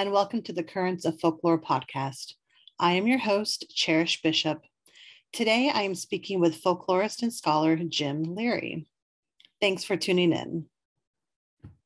[0.00, 2.32] Hello, and welcome to the Currents of Folklore podcast.
[2.78, 4.62] I am your host, Cherish Bishop.
[5.30, 8.86] Today, I am speaking with folklorist and scholar Jim Leary.
[9.60, 10.64] Thanks for tuning in.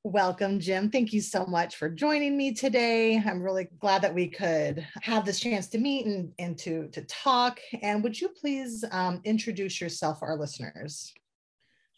[0.04, 0.90] Welcome, Jim.
[0.90, 3.16] Thank you so much for joining me today.
[3.16, 7.02] I'm really glad that we could have this chance to meet and, and to, to
[7.06, 7.58] talk.
[7.82, 11.12] And would you please um, introduce yourself for our listeners?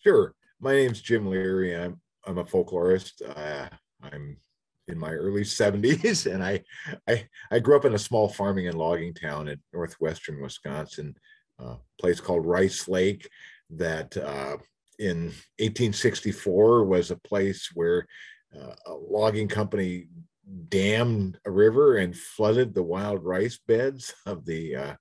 [0.03, 0.35] Sure.
[0.61, 1.77] My name's Jim Leary.
[1.77, 3.21] I'm, I'm a folklorist.
[3.37, 3.69] Uh,
[4.03, 4.39] I'm
[4.89, 6.63] in my early 70s and I,
[7.09, 11.15] I i grew up in a small farming and logging town in northwestern wisconsin
[11.59, 13.29] a place called rice lake
[13.71, 14.57] that uh,
[14.99, 15.27] in
[15.59, 18.07] 1864 was a place where
[18.55, 20.09] uh, a logging company
[20.69, 24.95] dammed a river and flooded the wild rice beds of the uh,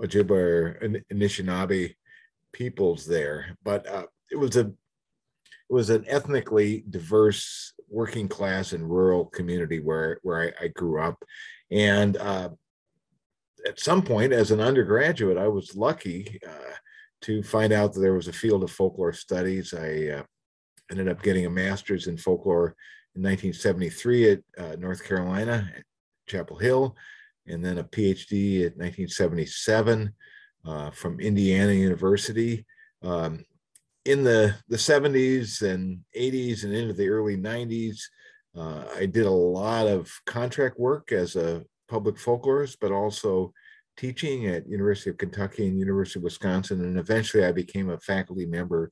[0.00, 1.94] Ojibwe or Anishinaabe
[2.52, 3.56] peoples there.
[3.62, 4.72] But uh, it was a
[5.70, 11.00] it was an ethnically diverse working class and rural community where where I, I grew
[11.00, 11.22] up,
[11.70, 12.48] and uh,
[13.66, 16.74] at some point as an undergraduate, I was lucky uh,
[17.22, 19.74] to find out that there was a field of folklore studies.
[19.74, 20.22] I uh,
[20.90, 22.74] ended up getting a master's in folklore
[23.14, 25.84] in 1973 at uh, North Carolina at
[26.26, 26.96] Chapel Hill,
[27.46, 30.12] and then a PhD at 1977
[30.66, 32.64] uh, from Indiana University.
[33.02, 33.44] Um,
[34.04, 38.00] in the, the 70s and 80s and into the early 90s,
[38.56, 43.52] uh, I did a lot of contract work as a public folklorist, but also
[43.96, 46.80] teaching at University of Kentucky and University of Wisconsin.
[46.82, 48.90] And eventually I became a faculty member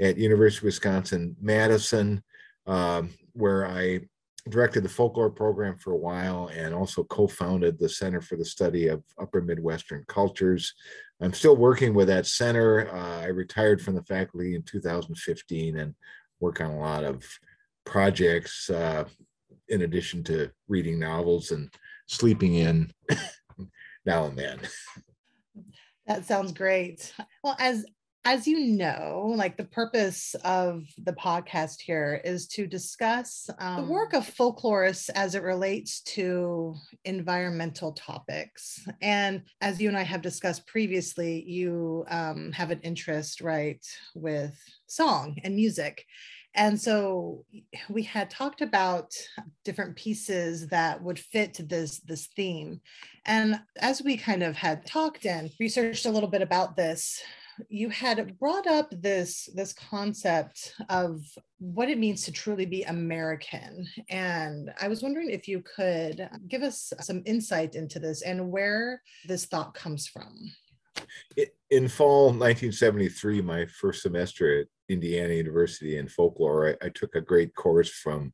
[0.00, 2.22] at University of Wisconsin Madison,
[2.66, 4.00] um, where I
[4.48, 8.88] directed the folklore program for a while and also co-founded the Center for the Study
[8.88, 10.72] of Upper Midwestern Cultures.
[11.20, 12.90] I'm still working with that center.
[12.90, 15.94] Uh, I retired from the faculty in 2015 and
[16.40, 17.24] work on a lot of
[17.84, 19.04] projects uh,
[19.68, 21.72] in addition to reading novels and
[22.06, 22.90] sleeping in
[24.04, 24.60] now and then.
[26.06, 27.12] That sounds great.
[27.42, 27.84] Well, as
[28.26, 33.92] as you know, like the purpose of the podcast here is to discuss um, the
[33.92, 38.84] work of folklorists as it relates to environmental topics.
[39.00, 44.60] And as you and I have discussed previously, you um, have an interest, right, with
[44.88, 46.04] song and music.
[46.56, 47.44] And so
[47.88, 49.14] we had talked about
[49.64, 52.80] different pieces that would fit this, this theme.
[53.24, 57.22] And as we kind of had talked and researched a little bit about this,
[57.68, 61.22] you had brought up this this concept of
[61.58, 66.62] what it means to truly be American, and I was wondering if you could give
[66.62, 70.50] us some insight into this and where this thought comes from.
[71.70, 77.20] In fall 1973, my first semester at Indiana University in folklore, I, I took a
[77.20, 78.32] great course from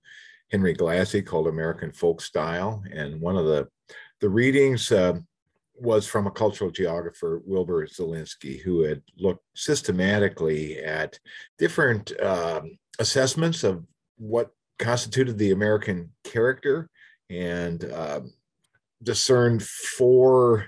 [0.50, 3.69] Henry Glassie called American Folk Style, and one of the
[4.21, 5.19] the readings uh,
[5.82, 11.19] was from a cultural geographer, Wilbur Zelinsky, who had looked systematically at
[11.59, 13.84] different um, assessments of
[14.16, 16.88] what constituted the American character
[17.31, 18.32] and um,
[19.03, 20.66] discerned four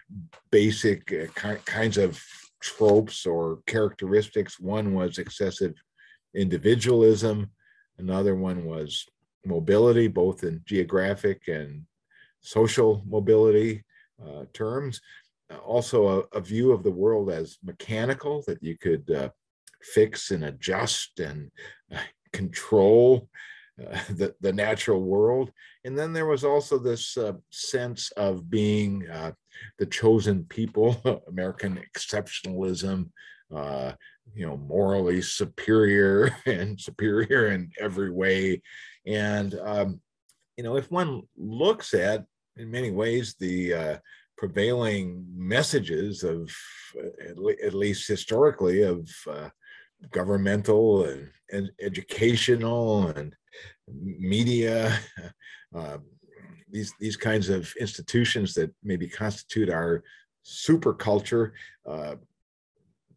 [0.51, 2.21] basic uh, ki- kinds of
[2.61, 4.59] tropes or characteristics.
[4.59, 5.75] One was excessive
[6.35, 7.51] individualism,
[7.99, 9.07] another one was
[9.47, 11.85] mobility, both in geographic and
[12.41, 13.85] social mobility
[14.23, 15.01] uh, terms.
[15.65, 19.29] Also, a, a, view of the world as mechanical that you could uh,
[19.83, 21.51] fix and adjust and
[21.95, 21.99] uh,
[22.33, 23.29] control
[23.81, 25.53] uh, the, the natural world.
[25.85, 29.07] And then there was also this uh, sense of being
[29.79, 33.11] the chosen people, American exceptionalism,
[34.35, 38.63] you know, morally superior and superior in every way.
[39.07, 40.01] And, um,
[40.57, 42.25] you know, if one looks at
[42.57, 43.97] in many ways the uh,
[44.37, 46.51] prevailing messages of
[47.29, 49.49] at, le- at, least historically of uh,
[50.11, 51.05] governmental
[51.53, 53.35] and, educational and
[53.89, 54.99] media
[55.75, 55.99] uh,
[56.71, 60.03] these these kinds of institutions that maybe constitute our
[60.43, 61.55] super culture
[61.89, 62.17] uh,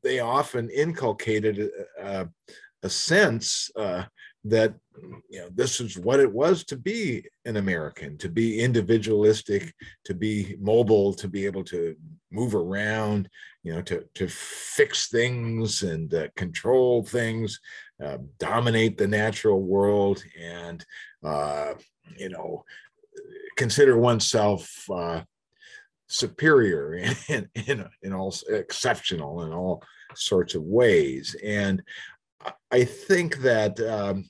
[0.04, 1.69] they often inculcated
[2.01, 2.25] uh,
[2.84, 4.04] a sense uh,
[4.49, 4.73] that
[5.29, 9.73] you know this is what it was to be an american to be individualistic
[10.03, 11.95] to be mobile to be able to
[12.31, 13.29] move around
[13.63, 17.59] you know to to fix things and uh, control things
[18.03, 20.85] uh, dominate the natural world and
[21.23, 21.73] uh,
[22.17, 22.63] you know
[23.55, 25.21] consider oneself uh,
[26.07, 27.47] superior and
[28.01, 29.83] in all exceptional in all
[30.15, 31.35] sorts of ways.
[31.43, 31.83] And
[32.71, 34.29] I think that um,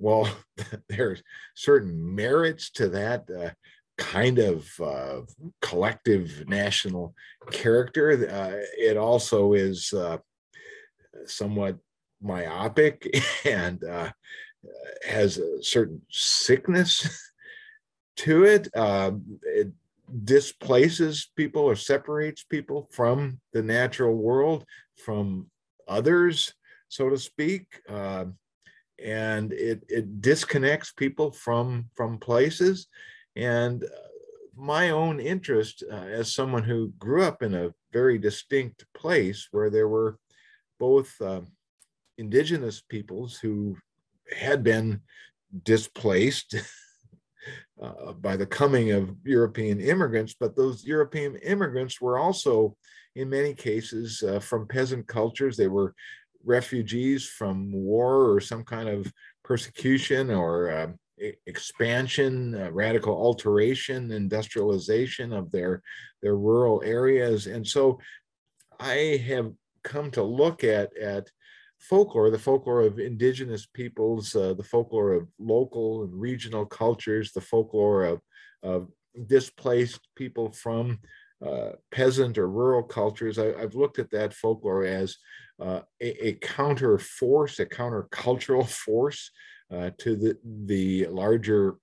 [0.00, 0.28] well,
[0.88, 1.22] there's
[1.54, 3.50] certain merits to that uh,
[3.98, 5.20] kind of uh,
[5.60, 7.14] collective national
[7.52, 8.12] character.
[8.12, 10.16] Uh, it also is uh,
[11.26, 11.78] somewhat
[12.22, 13.14] myopic
[13.44, 14.10] and uh,
[15.06, 17.30] has a certain sickness
[18.16, 18.74] to it.
[18.76, 19.70] Um, it
[20.24, 24.64] displaces people or separates people from the natural world,
[24.96, 25.50] from
[25.86, 26.54] others,
[26.88, 27.66] so to speak.
[29.02, 32.86] And it, it disconnects people from from places
[33.36, 33.88] and uh,
[34.56, 39.70] my own interest uh, as someone who grew up in a very distinct place where
[39.70, 40.18] there were
[40.78, 41.40] both uh,
[42.18, 43.76] indigenous peoples who
[44.36, 45.00] had been
[45.64, 46.54] displaced
[47.82, 52.76] uh, by the coming of European immigrants, but those European immigrants were also,
[53.16, 55.56] in many cases, uh, from peasant cultures.
[55.56, 55.94] They were
[56.44, 59.12] refugees from war or some kind of
[59.44, 60.86] persecution or uh,
[61.46, 65.82] expansion, uh, radical alteration, industrialization of their
[66.22, 67.98] their rural areas, and so
[68.78, 69.52] I have
[69.82, 71.30] come to look at at
[71.80, 77.40] folklore, the folklore of indigenous peoples, uh, the folklore of local and regional cultures, the
[77.40, 78.20] folklore of,
[78.62, 78.88] of
[79.26, 80.98] displaced people from
[81.44, 83.38] uh, peasant or rural cultures.
[83.38, 85.16] I, have looked at that folklore as
[85.60, 89.30] uh, a, a, counter force, a counter cultural force
[89.72, 90.36] uh, to the,
[90.66, 91.76] the larger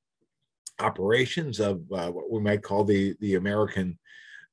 [0.79, 3.97] operations of uh, what we might call the, the American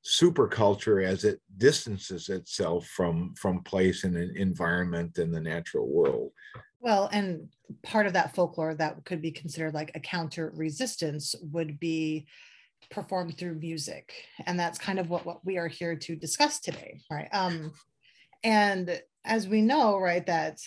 [0.05, 6.31] superculture as it distances itself from from place and an environment and the natural world.
[6.79, 7.49] Well and
[7.81, 12.27] part of that folklore that could be considered like a counter resistance would be
[12.91, 14.13] performed through music.
[14.45, 17.29] And that's kind of what, what we are here to discuss today right?
[17.33, 17.71] Um
[18.43, 20.59] and as we know right that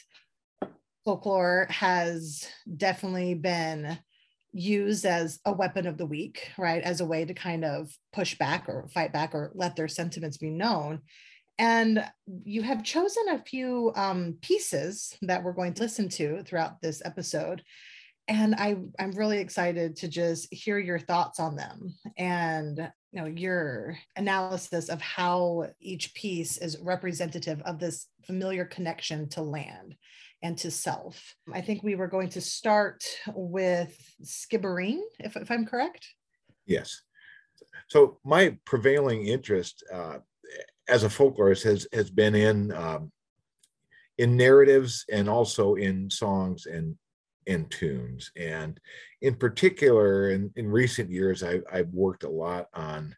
[1.05, 2.47] folklore has
[2.77, 3.99] definitely been
[4.53, 6.83] used as a weapon of the weak, right?
[6.83, 10.37] As a way to kind of push back or fight back or let their sentiments
[10.37, 11.01] be known.
[11.59, 12.05] And
[12.45, 17.03] you have chosen a few um, pieces that we're going to listen to throughout this
[17.05, 17.63] episode.
[18.29, 23.27] And I, I'm really excited to just hear your thoughts on them and you know
[23.27, 29.97] your analysis of how each piece is representative of this familiar connection to land
[30.43, 31.35] and to self.
[31.53, 36.07] I think we were going to start with Skibbereen, if, if I'm correct.
[36.67, 37.03] Yes.
[37.89, 40.19] So my prevailing interest uh,
[40.89, 43.11] as a folklorist has has been in um,
[44.19, 46.97] in narratives and also in songs and
[47.49, 48.31] and tunes.
[48.37, 48.79] And
[49.23, 53.15] in particular, in, in recent years, I, I've worked a lot on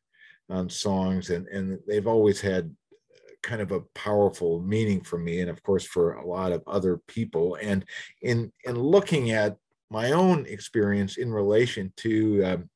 [0.49, 2.75] on songs, and and they've always had
[3.43, 7.01] kind of a powerful meaning for me and of course for a lot of other
[7.07, 7.85] people and
[8.21, 9.57] in in looking at
[9.91, 12.71] my own experience in relation to um,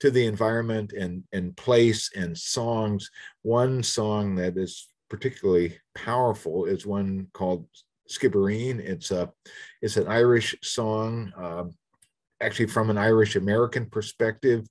[0.00, 3.10] to the environment and and place and songs
[3.42, 7.66] one song that is particularly powerful is one called
[8.10, 9.30] skibbereen it's a
[9.82, 11.64] it's an irish song uh,
[12.40, 14.66] actually from an irish american perspective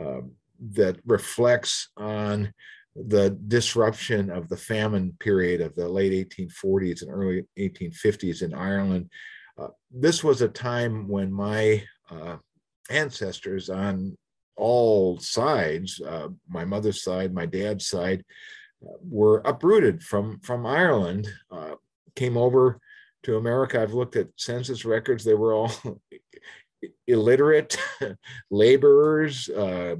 [0.00, 0.20] uh,
[0.60, 2.52] that reflects on
[2.96, 9.10] the disruption of the famine period of the late 1840s and early 1850s in Ireland.
[9.58, 12.36] Uh, this was a time when my uh,
[12.90, 14.16] ancestors on
[14.56, 18.24] all sides, uh, my mother's side, my dad's side,
[18.86, 21.74] uh, were uprooted from, from Ireland, uh,
[22.16, 22.80] came over
[23.24, 23.80] to America.
[23.80, 25.72] I've looked at census records, they were all
[27.06, 27.76] illiterate
[28.50, 29.48] laborers.
[29.48, 29.96] Uh,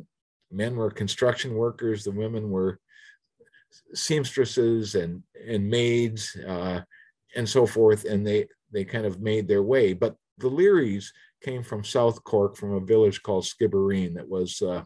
[0.50, 2.78] men were construction workers, the women were
[3.94, 6.80] seamstresses and and maids uh,
[7.35, 9.92] and so forth, and they they kind of made their way.
[9.92, 11.06] But the Learys
[11.42, 14.83] came from South Cork, from a village called Skibbereen, that was uh,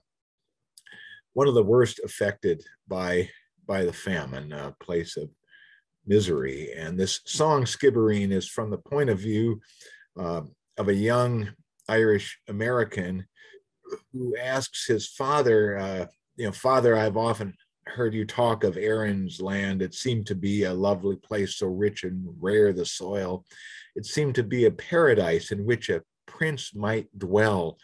[1.32, 3.28] one of the worst affected by
[3.66, 5.28] by the famine, a place of
[6.08, 6.72] misery.
[6.76, 9.60] And this song Skibbereen is from the point of view
[10.18, 10.42] uh,
[10.76, 11.50] of a young
[11.88, 13.26] Irish American
[14.12, 17.54] who asks his father, uh, you know, Father, I've often
[17.86, 19.82] heard you talk of Erin's land.
[19.82, 23.44] It seemed to be a lovely place, so rich and rare the soil.
[23.96, 27.78] It seemed to be a paradise in which a prince might dwell.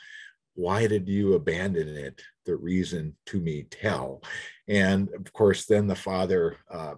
[0.54, 2.22] Why did you abandon it?
[2.44, 4.22] The reason to me tell.
[4.68, 6.94] And of course, then the father uh,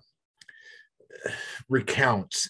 [1.68, 2.49] recounts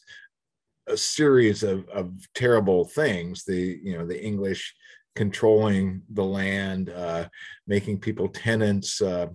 [0.87, 3.45] a series of, of terrible things.
[3.45, 4.75] The you know the English
[5.15, 7.29] controlling the land, uh,
[7.67, 9.01] making people tenants.
[9.01, 9.29] Uh,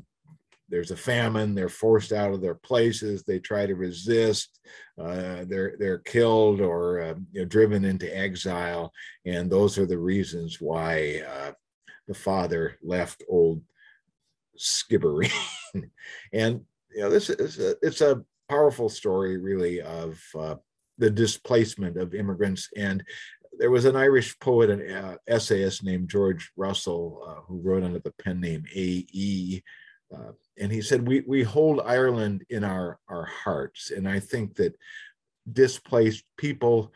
[0.69, 1.53] there's a famine.
[1.53, 3.23] They're forced out of their places.
[3.23, 4.59] They try to resist.
[4.97, 8.93] Uh, they're they're killed or uh, you know, driven into exile,
[9.25, 11.51] and those are the reasons why uh,
[12.07, 13.61] the father left old
[14.57, 15.31] Skibbereen.
[16.33, 16.61] and
[16.93, 20.55] you know, this is a, it's a powerful story, really, of uh,
[20.97, 22.69] the displacement of immigrants.
[22.75, 23.01] And
[23.57, 27.99] there was an Irish poet and uh, essayist named George Russell uh, who wrote under
[27.99, 29.61] the pen name A.E.
[30.13, 33.91] Uh, and he said, we, we hold Ireland in our, our hearts.
[33.91, 34.75] And I think that
[35.51, 36.93] displaced people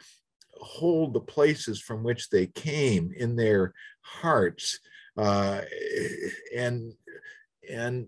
[0.59, 4.79] hold the places from which they came in their hearts.
[5.17, 5.61] Uh,
[6.53, 6.93] and
[7.69, 8.07] and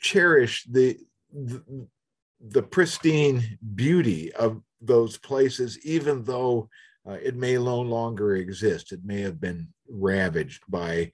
[0.00, 0.98] cherish the,
[1.32, 6.68] the, pristine beauty of those places, even though
[7.08, 8.92] uh, it may no longer exist.
[8.92, 11.12] It may have been ravaged by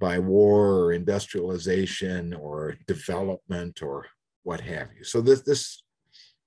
[0.00, 4.06] by war or industrialization or development or
[4.44, 5.04] what have you.
[5.04, 5.82] So this this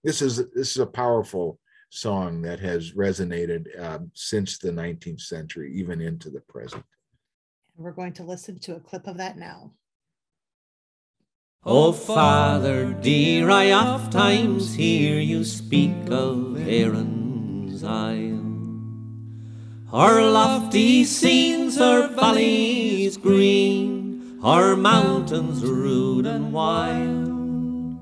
[0.03, 1.59] this is this is a powerful
[1.89, 6.83] song that has resonated um, since the 19th century, even into the present.
[7.75, 9.73] And We're going to listen to a clip of that now.
[11.63, 18.41] Oh, Father dear, I oft times hear you speak of Erin's Isle.
[19.91, 27.99] Her lofty scenes, her valleys green, her mountains rude and wild.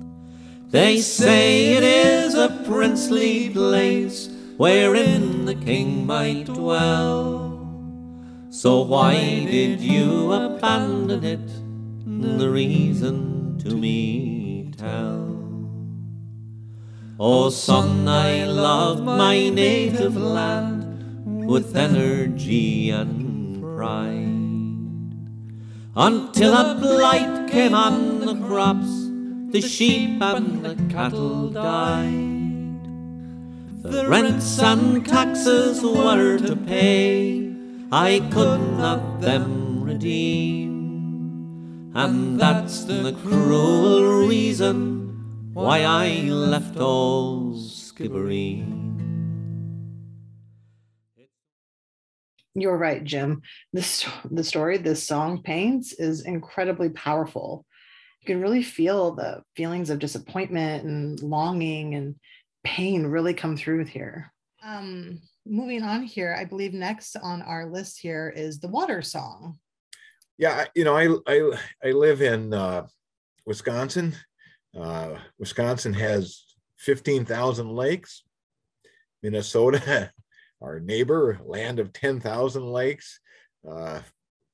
[0.71, 7.59] They say it is a princely place wherein the king might dwell.
[8.51, 11.49] So why did you abandon it?
[12.05, 15.37] The reason to me tell.
[17.19, 24.29] Oh son, I love my native land with energy and pride.
[25.95, 29.09] Until a blight came on the crops,
[29.51, 32.83] the sheep and the cattle died.
[33.83, 37.49] The rents and taxes were to pay
[37.91, 40.78] I could not them redeem.
[41.95, 48.89] And that's the cruel reason why I left old Skibbereen.
[52.53, 53.41] You're right, Jim.
[53.73, 57.65] This the story this song paints is incredibly powerful.
[58.21, 62.15] You can really feel the feelings of disappointment and longing and
[62.63, 64.31] pain really come through here.
[64.63, 69.57] Um, moving on here, I believe next on our list here is the water song.
[70.39, 71.51] Yeah, you know, I I
[71.83, 72.87] I live in uh,
[73.45, 74.15] Wisconsin.
[74.73, 76.45] Uh, Wisconsin has
[76.77, 78.23] fifteen thousand lakes.
[79.21, 80.13] Minnesota,
[80.61, 83.19] our neighbor, land of ten thousand lakes.
[83.69, 83.99] Uh,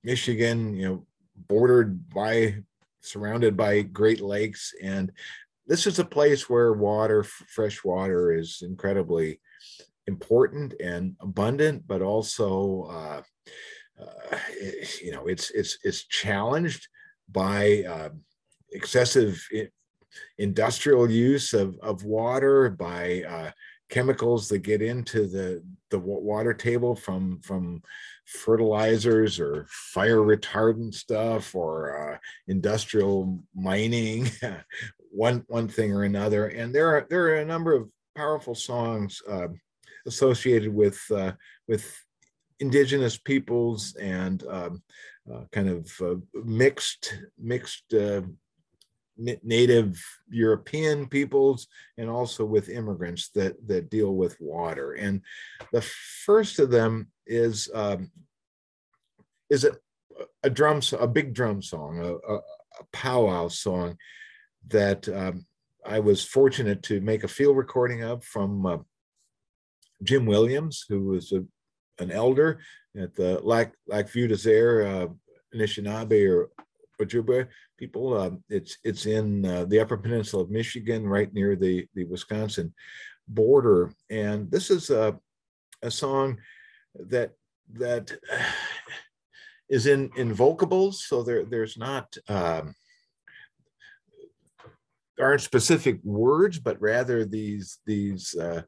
[0.03, 2.55] Michigan, you know, bordered by,
[3.01, 5.11] surrounded by Great Lakes, and
[5.67, 9.39] this is a place where water, fresh water, is incredibly
[10.07, 13.21] important and abundant, but also,
[13.99, 14.37] uh,
[15.01, 16.87] you know, it's it's it's challenged
[17.29, 18.09] by uh,
[18.71, 19.41] excessive
[20.37, 23.51] industrial use of of water, by uh,
[23.89, 27.81] chemicals that get into the the water table from from
[28.25, 34.29] fertilizers or fire retardant stuff or uh, industrial mining
[35.11, 36.47] one one thing or another.
[36.47, 39.47] And there are there are a number of powerful songs uh,
[40.05, 41.33] associated with uh,
[41.67, 42.04] with
[42.59, 44.81] indigenous peoples and um,
[45.31, 48.21] uh, kind of uh, mixed mixed uh,
[49.17, 54.93] native European peoples and also with immigrants that that deal with water.
[54.93, 55.21] And
[55.71, 58.11] the first of them is um,
[59.49, 59.71] is a,
[60.43, 63.97] a drum a big drum song, a, a, a powwow song
[64.67, 65.45] that um,
[65.85, 68.77] I was fortunate to make a field recording of from uh,
[70.03, 71.45] Jim Williams, who was a,
[71.99, 72.59] an elder
[72.97, 75.07] at the like Lac Vieux Desert, uh,
[75.55, 76.49] Anishinaabe or
[77.01, 77.47] Ojibwe
[77.77, 78.13] people.
[78.13, 82.73] Uh, it's it's in uh, the Upper Peninsula of Michigan, right near the the Wisconsin
[83.27, 85.17] border, and this is a
[85.81, 86.37] a song
[86.95, 87.31] that
[87.73, 88.17] that
[89.69, 92.15] is in in vocables, so there there's not.
[92.27, 92.75] Um,
[95.17, 98.61] aren't specific words, but rather these these uh,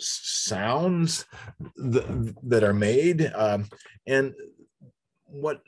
[0.00, 1.26] sounds
[1.76, 2.04] th-
[2.42, 3.68] that are made um,
[4.06, 4.34] and
[5.26, 5.62] what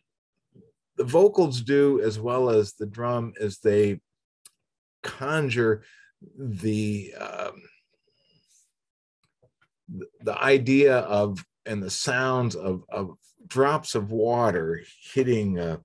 [0.97, 4.01] the vocals do as well as the drum is they
[5.03, 5.83] conjure
[6.37, 7.63] the um,
[10.21, 15.81] the idea of and the sounds of, of drops of water hitting a,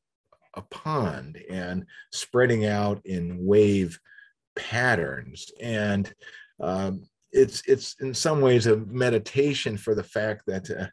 [0.54, 4.00] a pond and spreading out in wave
[4.56, 5.52] patterns.
[5.62, 6.12] And
[6.60, 10.88] um, it's it's in some ways a meditation for the fact that uh,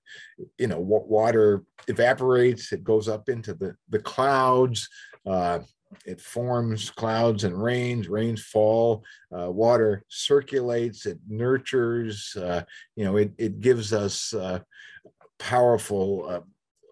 [0.58, 4.88] you know water evaporates it goes up into the the clouds
[5.26, 5.60] uh,
[6.06, 9.04] it forms clouds and rains rains fall
[9.36, 12.62] uh, water circulates it nurtures uh,
[12.96, 14.58] you know it, it gives us uh,
[15.38, 16.40] powerful uh,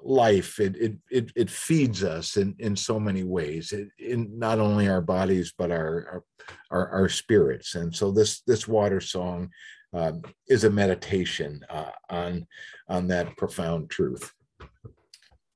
[0.05, 0.61] life.
[0.61, 4.89] It, it it it feeds us in in so many ways it, in not only
[4.89, 6.25] our bodies but our
[6.71, 7.75] our our, spirits.
[7.75, 9.51] And so this this water song
[9.93, 10.13] uh,
[10.49, 12.47] is a meditation uh, on
[12.89, 14.33] on that profound truth.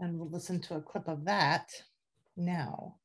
[0.01, 1.71] And we'll listen to a clip of that
[2.37, 2.97] now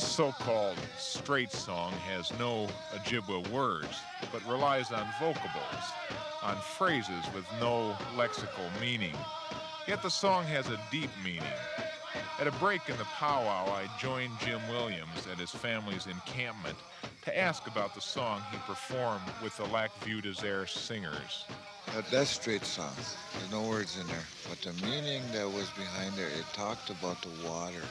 [0.00, 4.00] This so-called straight song has no Ojibwa words,
[4.32, 5.84] but relies on vocables,
[6.42, 9.14] on phrases with no lexical meaning.
[9.86, 11.42] Yet the song has a deep meaning.
[12.40, 16.78] At a break in the powwow, I joined Jim Williams at his family's encampment
[17.26, 21.44] to ask about the song he performed with the Lac Vieux Desert singers.
[21.94, 22.94] That, that's straight song.
[23.34, 24.24] There's no words in there.
[24.48, 27.82] But the meaning that was behind there, it talked about the water.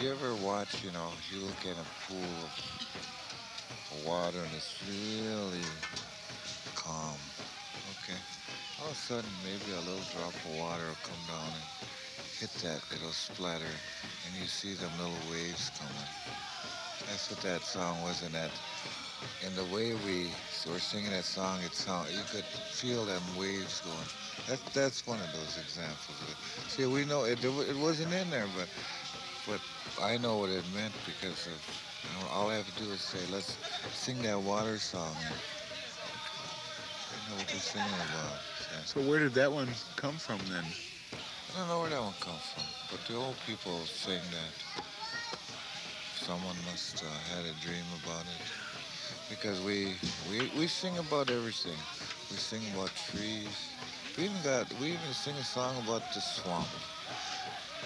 [0.00, 5.60] You ever watch, you know, you look at a pool of water and it's really
[6.74, 7.20] calm.
[8.00, 8.16] Okay.
[8.80, 11.88] All of a sudden, maybe a little drop of water will come down and
[12.40, 13.68] hit that, it'll splatter,
[14.24, 16.08] and you see them little waves coming.
[17.04, 18.50] That's what that song was in that.
[19.44, 20.32] And the way we
[20.72, 24.08] were singing that song, it sound you could feel them waves going.
[24.48, 26.36] That, that's one of those examples of it.
[26.70, 28.66] See, we know it, it wasn't in there, but
[29.50, 29.60] but
[30.02, 31.58] I know what it meant because of
[32.06, 33.58] you know, all I have to do is say, let's
[33.92, 35.14] sing that water song.
[37.10, 38.38] I know what they're singing about.
[38.86, 40.64] So where did that one come from then?
[41.54, 44.54] I don't know where that one comes from, but the old people sing that.
[46.14, 48.42] Someone must have uh, had a dream about it.
[49.28, 49.94] Because we,
[50.30, 51.78] we we sing about everything.
[52.30, 53.50] We sing about trees.
[54.16, 56.68] We even got we even sing a song about the swamp.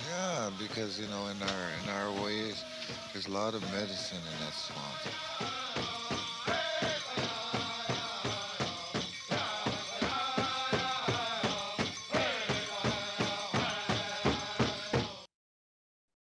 [0.02, 2.64] Yeah, because you know, in our in our ways,
[3.12, 5.14] there's a lot of medicine in that swamp.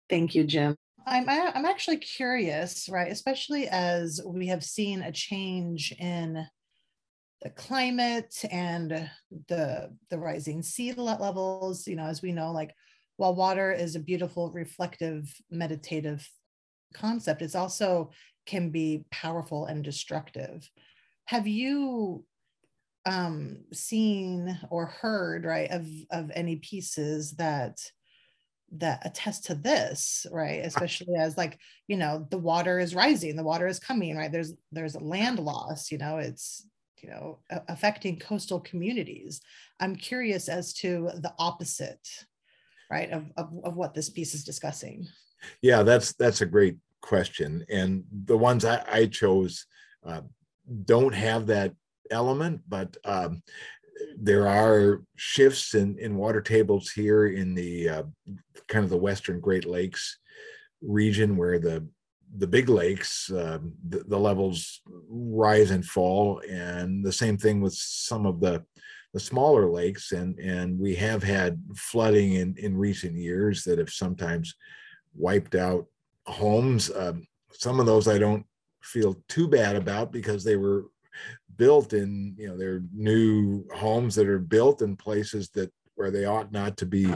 [0.09, 0.75] Thank you, Jim.
[1.05, 3.11] I'm I'm actually curious, right?
[3.11, 6.45] Especially as we have seen a change in
[7.41, 9.09] the climate and
[9.47, 11.87] the the rising sea levels.
[11.87, 12.73] You know, as we know, like
[13.17, 16.27] while water is a beautiful, reflective, meditative
[16.93, 18.11] concept, it's also
[18.45, 20.69] can be powerful and destructive.
[21.25, 22.23] Have you
[23.05, 27.79] um, seen or heard right of of any pieces that
[28.73, 30.61] that attest to this right?
[30.63, 34.31] Especially as like you know the water is rising the water is coming right?
[34.31, 36.65] There's there's land loss you know it's
[37.01, 39.41] you know affecting coastal communities.
[39.79, 42.07] I'm curious as to the opposite
[42.89, 45.07] right of, of, of what this piece is discussing?
[45.61, 47.65] Yeah that's that's a great question.
[47.69, 49.65] And the ones i, I chose
[50.05, 50.21] uh,
[50.85, 51.73] don't have that
[52.09, 53.41] element but um,
[54.15, 58.03] there are shifts in, in water tables here in the uh,
[58.67, 60.19] kind of the western great lakes
[60.81, 61.87] region where the
[62.35, 66.41] the big lakes uh, the, the, levels rise and fall.
[66.49, 68.65] And the same thing with some of the
[69.17, 73.89] the smaller lakes and and we have had flooding in in recent years that have
[73.89, 74.53] sometimes
[75.15, 75.87] wiped out
[76.27, 76.91] homes.
[76.95, 78.45] Um, some of those i don't
[78.83, 80.85] feel too bad about because they were
[81.55, 86.25] built in you know they're new homes that are built in places that where they
[86.25, 87.11] ought not to be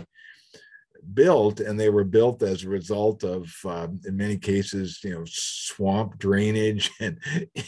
[1.14, 5.24] built, and they were built as a result of, um, in many cases, you know,
[5.26, 7.20] swamp drainage and,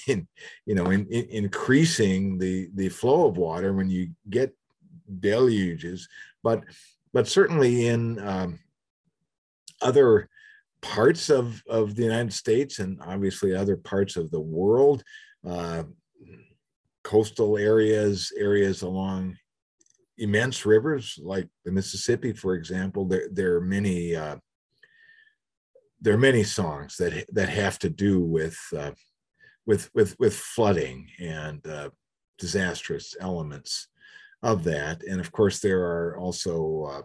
[0.08, 0.28] in,
[0.66, 4.56] you know, in, in increasing the the flow of water when you get
[5.20, 6.08] deluges.
[6.44, 6.64] But
[7.14, 8.60] but certainly in um,
[9.82, 10.30] other
[10.82, 15.04] parts of of the United States and obviously other parts of the world.
[15.48, 15.84] Uh,
[17.04, 19.38] coastal areas, areas along
[20.18, 24.38] immense rivers like the Mississippi, for example, there, there are many uh,
[26.02, 28.92] there are many songs that that have to do with uh,
[29.66, 31.90] with with with flooding and uh,
[32.38, 33.88] disastrous elements
[34.42, 37.02] of that, and of course there are also uh,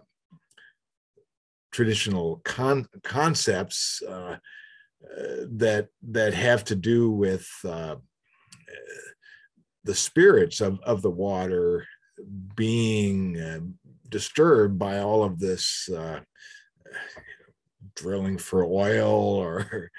[1.71, 4.37] traditional con- concepts uh,
[5.17, 7.47] uh, that that have to do with
[9.85, 11.87] the spirits of, of the water
[12.55, 13.59] being uh,
[14.09, 16.19] disturbed by all of this uh,
[17.95, 19.91] drilling for oil or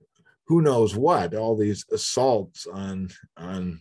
[0.46, 3.80] who knows what all these assaults on on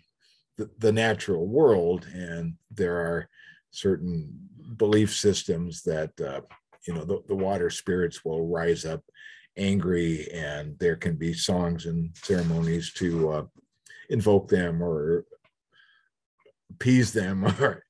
[0.57, 2.07] the, the natural world.
[2.13, 3.27] And there are
[3.71, 4.29] certain
[4.77, 6.41] belief systems that uh,
[6.87, 9.03] you know the, the water spirits will rise up
[9.57, 13.43] angry and there can be songs and ceremonies to uh,
[14.09, 15.25] invoke them or
[16.73, 17.83] appease them or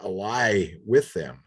[0.00, 1.44] ally with them.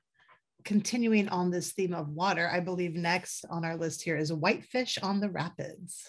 [0.64, 4.98] Continuing on this theme of water, I believe next on our list here is Whitefish
[5.04, 6.08] on the Rapids.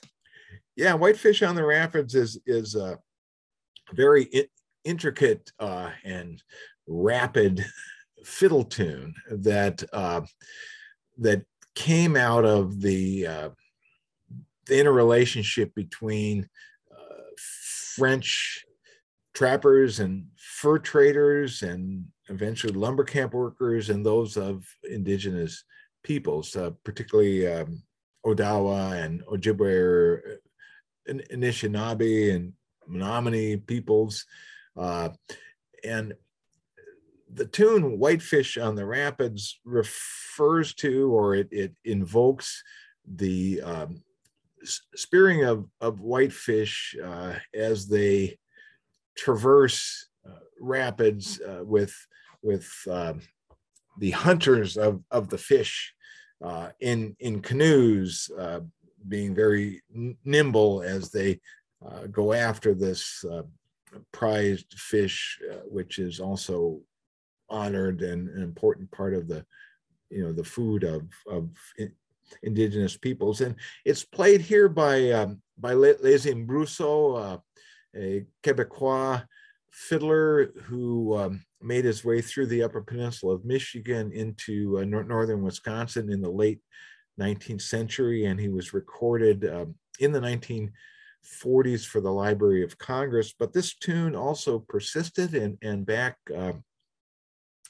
[0.76, 2.98] Yeah, Whitefish on the Rapids is is a
[3.92, 4.28] very
[4.84, 6.40] intricate uh, and
[6.86, 7.64] rapid
[8.24, 10.22] fiddle tune that uh,
[11.18, 11.44] that
[11.74, 13.48] came out of the, uh,
[14.66, 16.48] the interrelationship between
[16.92, 17.22] uh,
[17.96, 18.64] French
[19.34, 25.64] trappers and fur traders and eventually lumber camp workers and those of indigenous
[26.02, 27.82] peoples, uh, particularly um,
[28.24, 32.52] Odawa and Ojibwe, uh, Anishinaabe and
[32.86, 34.24] Menominee peoples.
[34.76, 35.10] Uh,
[35.84, 36.14] and
[37.32, 42.62] the tune Whitefish on the Rapids refers to or it, it invokes
[43.06, 44.02] the um,
[44.94, 48.38] spearing of, of whitefish uh, as they
[49.16, 51.94] traverse uh, rapids uh, with
[52.42, 53.20] with um,
[53.98, 55.94] the hunters of of the fish
[56.42, 58.60] uh, in in canoes, uh,
[59.08, 59.82] being very
[60.24, 61.40] nimble as they
[61.86, 63.42] uh, go after this uh,
[64.12, 66.80] prized fish, which is also
[67.48, 69.44] honored and an important part of the
[70.10, 71.48] you know the food of of
[72.42, 73.40] indigenous peoples.
[73.40, 77.40] And it's played here by um, by Leizime Brusoe
[77.96, 79.24] a Quebecois
[79.70, 85.42] fiddler who um, made his way through the Upper Peninsula of Michigan into uh, northern
[85.42, 86.60] Wisconsin in the late
[87.20, 93.34] 19th century, and he was recorded um, in the 1940s for the Library of Congress.
[93.36, 96.52] But this tune also persisted, and, and back uh,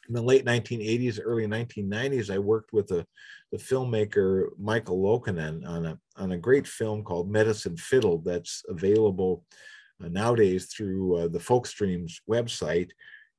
[0.09, 3.07] in the late 1980s, early 1990s, I worked with a,
[3.53, 9.45] the filmmaker Michael Loukinen on a, on a great film called Medicine Fiddle that's available
[9.51, 9.57] uh,
[10.01, 12.91] nowadays through uh, the Folkstreams website.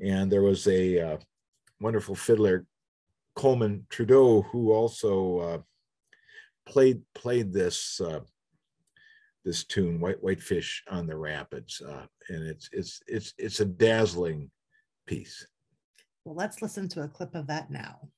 [0.01, 1.17] And there was a uh,
[1.79, 2.65] wonderful fiddler,
[3.35, 5.63] Coleman Trudeau, who also
[6.65, 8.01] played played this
[9.45, 14.49] this tune, White Whitefish on the Rapids, uh, and it's it's it's it's a dazzling
[15.05, 15.45] piece.
[16.25, 18.09] Well, let's listen to a clip of that now.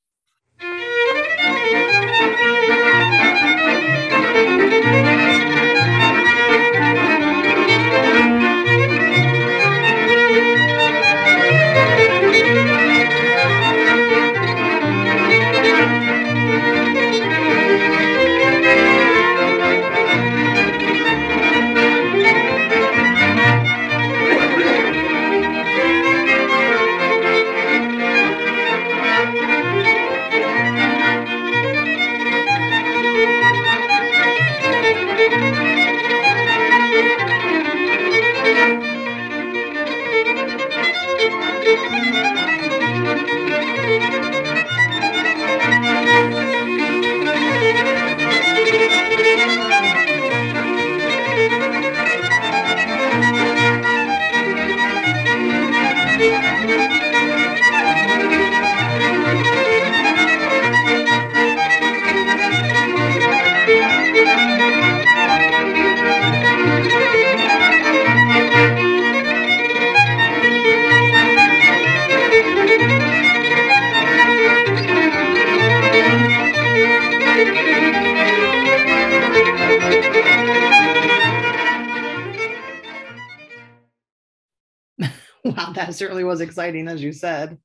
[85.98, 87.58] Certainly was exciting, as you said.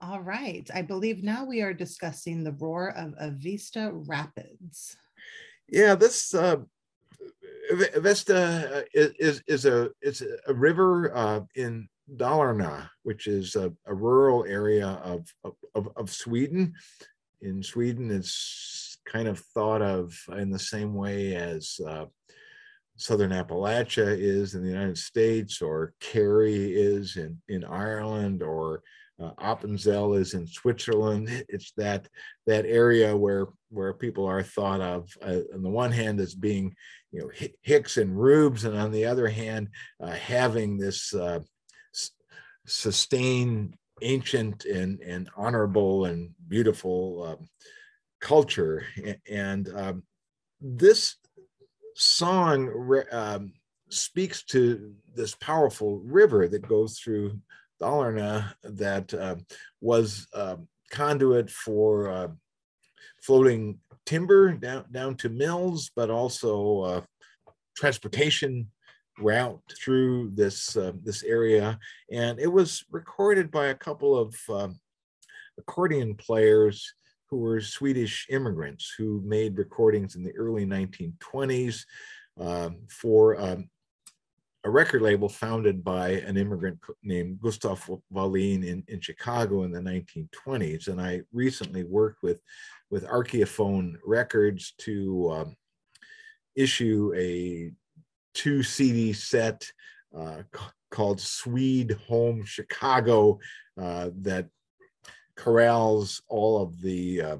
[0.00, 0.68] All right.
[0.72, 4.96] I believe now we are discussing the roar of Avesta Rapids.
[5.68, 6.58] Yeah, this uh,
[7.94, 13.94] Avesta is, is, is a it's a river uh, in Dalarna, which is a, a
[13.94, 15.26] rural area of,
[15.74, 16.74] of, of Sweden.
[17.40, 22.04] In Sweden, it's kind of thought of in the same way as uh,
[22.96, 28.82] Southern Appalachia is in the United States, or Kerry is in, in Ireland, or
[29.20, 29.56] uh,
[30.14, 31.28] is in Switzerland.
[31.48, 32.08] It's that
[32.46, 36.74] that area where where people are thought of uh, on the one hand as being,
[37.12, 37.30] you know,
[37.62, 39.68] Hicks and Rubes, and on the other hand,
[40.00, 41.40] uh, having this uh,
[42.66, 47.48] sustained ancient and and honorable and beautiful um,
[48.20, 48.86] culture.
[49.30, 50.02] And um,
[50.60, 51.16] this
[51.96, 53.52] song um,
[53.88, 57.38] speaks to this powerful river that goes through
[57.80, 59.36] Dalarna that uh,
[59.80, 60.56] was uh,
[60.90, 62.28] conduit for uh,
[63.22, 67.04] floating timber down, down to mills, but also
[67.76, 68.70] transportation
[69.18, 71.78] route through this this area.
[72.10, 74.34] And it was recorded by a couple of
[75.58, 76.94] accordion players
[77.36, 81.84] who were Swedish immigrants who made recordings in the early 1920s
[82.40, 83.68] um, for um,
[84.64, 89.80] a record label founded by an immigrant named Gustav Wallin in, in Chicago in the
[89.80, 90.88] 1920s.
[90.88, 92.40] And I recently worked with,
[92.90, 95.56] with Archaeophone Records to um,
[96.54, 97.70] issue a
[98.32, 99.70] two CD set
[100.18, 100.42] uh,
[100.90, 103.38] called Swede Home Chicago
[103.78, 104.48] uh, that
[105.36, 107.36] corrals all of the uh,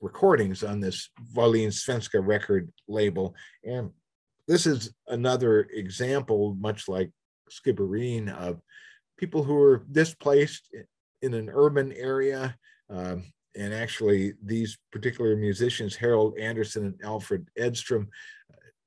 [0.00, 3.34] recordings on this Wallin Svenska record label.
[3.64, 3.90] And
[4.46, 7.10] this is another example, much like
[7.50, 8.60] Skibbereen, of
[9.18, 10.74] people who are displaced
[11.22, 12.56] in an urban area.
[12.90, 13.24] Um,
[13.56, 18.08] and actually, these particular musicians, Harold Anderson and Alfred Edstrom,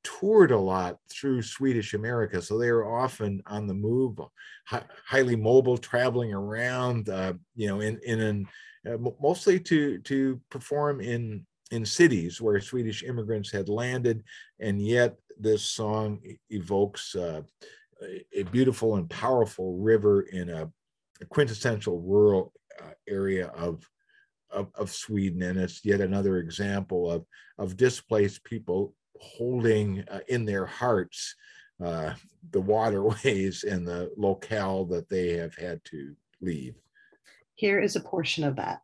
[0.04, 2.42] toured a lot through Swedish America.
[2.42, 4.20] So they were often on the move,
[4.66, 8.48] highly mobile, traveling around, uh, you know, in, in an,
[8.88, 14.24] uh, mostly to, to perform in, in cities where Swedish immigrants had landed.
[14.60, 17.42] And yet this song evokes uh,
[18.34, 20.70] a beautiful and powerful river in a,
[21.22, 23.90] a quintessential rural uh, area of,
[24.52, 27.26] of, of Sweden, and it's yet another example of
[27.58, 31.36] of displaced people holding uh, in their hearts
[31.84, 32.14] uh,
[32.52, 36.76] the waterways and the locale that they have had to leave.
[37.56, 38.82] Here is a portion of that.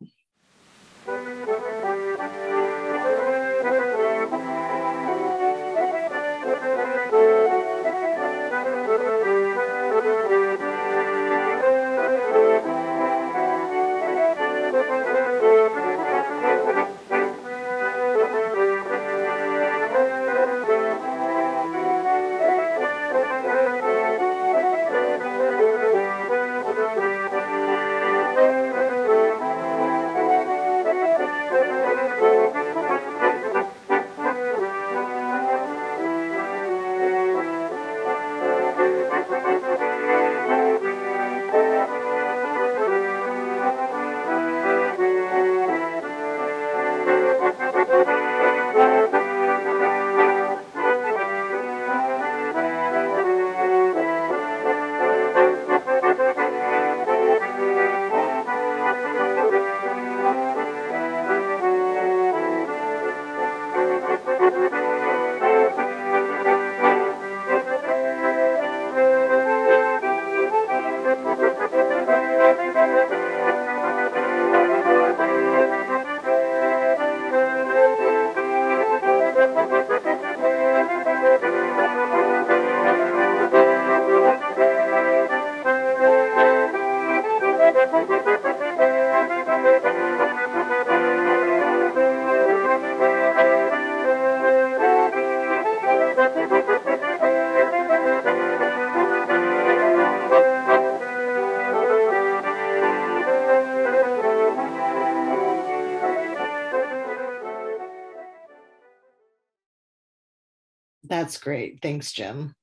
[111.44, 111.80] Great.
[111.82, 112.54] Thanks, Jim.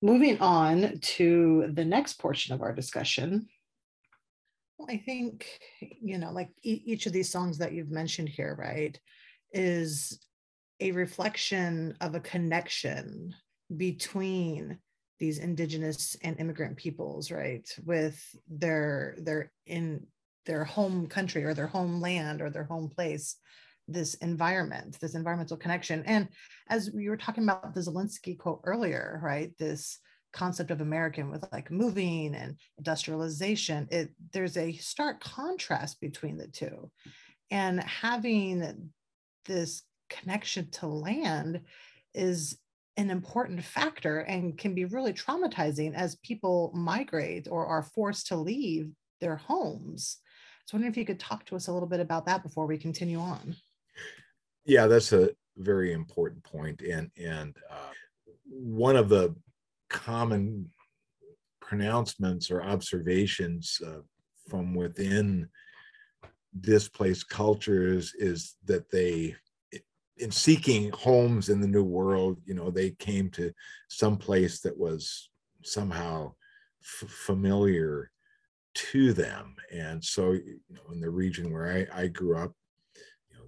[0.00, 3.46] Moving on to the next portion of our discussion.
[4.88, 5.46] I think,
[5.80, 8.98] you know, like e- each of these songs that you've mentioned here, right,
[9.52, 10.18] is
[10.80, 13.34] a reflection of a connection
[13.76, 14.78] between
[15.20, 20.04] these indigenous and immigrant peoples, right, with their their in
[20.46, 23.36] their home country or their homeland or their home place
[23.88, 26.02] this environment, this environmental connection.
[26.06, 26.28] And
[26.68, 29.98] as we were talking about the Zelensky quote earlier, right, this
[30.32, 36.48] concept of American with like moving and industrialization, it there's a stark contrast between the
[36.48, 36.90] two.
[37.50, 38.90] And having
[39.44, 41.60] this connection to land
[42.14, 42.58] is
[42.96, 48.36] an important factor and can be really traumatizing as people migrate or are forced to
[48.36, 48.90] leave
[49.20, 50.18] their homes.
[50.66, 52.66] So I wondering if you could talk to us a little bit about that before
[52.66, 53.56] we continue on.
[54.64, 57.92] Yeah, that's a very important point, and and uh,
[58.48, 59.34] one of the
[59.90, 60.70] common
[61.60, 64.00] pronouncements or observations uh,
[64.48, 65.48] from within
[66.60, 69.34] displaced cultures is that they
[70.18, 73.50] in seeking homes in the new world you know they came to
[73.88, 75.30] some place that was
[75.62, 76.30] somehow
[76.82, 78.10] f- familiar
[78.74, 79.54] to them.
[79.72, 82.52] And so you know in the region where I, I grew up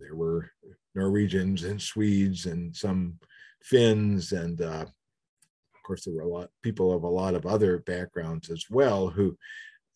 [0.04, 0.50] there were
[0.94, 3.18] norwegians and swedes and some
[3.62, 7.78] finns and uh, of course there were a lot people of a lot of other
[7.78, 9.36] backgrounds as well who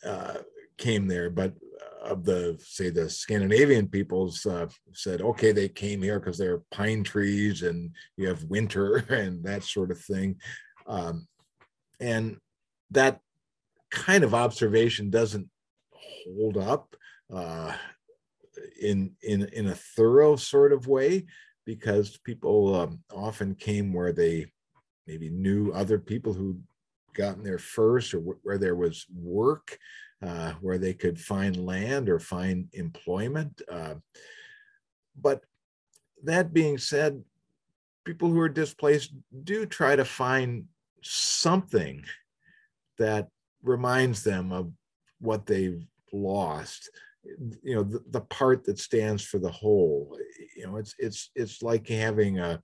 [0.04, 0.38] uh,
[0.78, 1.28] came there.
[1.28, 1.54] But
[2.02, 6.62] of the say the Scandinavian peoples uh, said, okay, they came here because there are
[6.70, 10.36] pine trees and you have winter and that sort of thing,
[10.86, 11.26] um,
[12.00, 12.38] and
[12.92, 13.20] that
[13.90, 15.48] kind of observation doesn't
[15.92, 16.94] hold up
[17.34, 17.72] uh,
[18.78, 21.26] in in in a thorough sort of way
[21.64, 24.46] because people um, often came where they
[25.06, 26.58] maybe knew other people who
[27.14, 29.78] gotten there first or where there was work
[30.22, 33.60] uh, where they could find land or find employment.
[33.70, 33.94] Uh,
[35.20, 35.42] but
[36.24, 37.22] that being said,
[38.04, 39.12] people who are displaced
[39.44, 40.64] do try to find
[41.02, 42.04] something
[42.98, 43.28] that
[43.62, 44.72] reminds them of
[45.20, 46.90] what they've lost
[47.62, 50.16] you know the, the, part that stands for the whole
[50.56, 52.60] you know it's it's it's like having a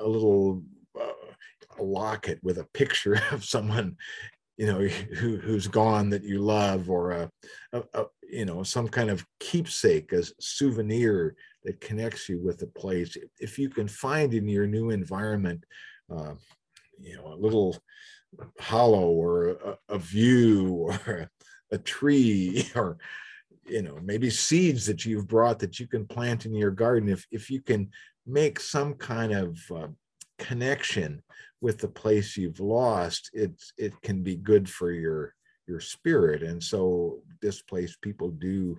[0.00, 0.62] a little
[1.00, 3.96] uh, a locket with a picture of someone
[4.56, 7.30] you know who, who's gone that you love or a,
[7.72, 12.66] a, a, you know some kind of keepsake a souvenir that connects you with a
[12.66, 13.16] place.
[13.40, 15.64] If you can find in your new environment
[16.14, 16.34] uh,
[17.00, 17.76] you know a little
[18.60, 21.30] hollow or a, a view or
[21.72, 22.98] a tree or
[23.66, 27.26] you know maybe seeds that you've brought that you can plant in your garden if
[27.30, 27.90] if you can
[28.26, 29.86] make some kind of uh,
[30.38, 31.22] connection
[31.60, 35.34] with the place you've lost, it's it can be good for your
[35.66, 36.42] your spirit.
[36.42, 38.76] And so displaced people do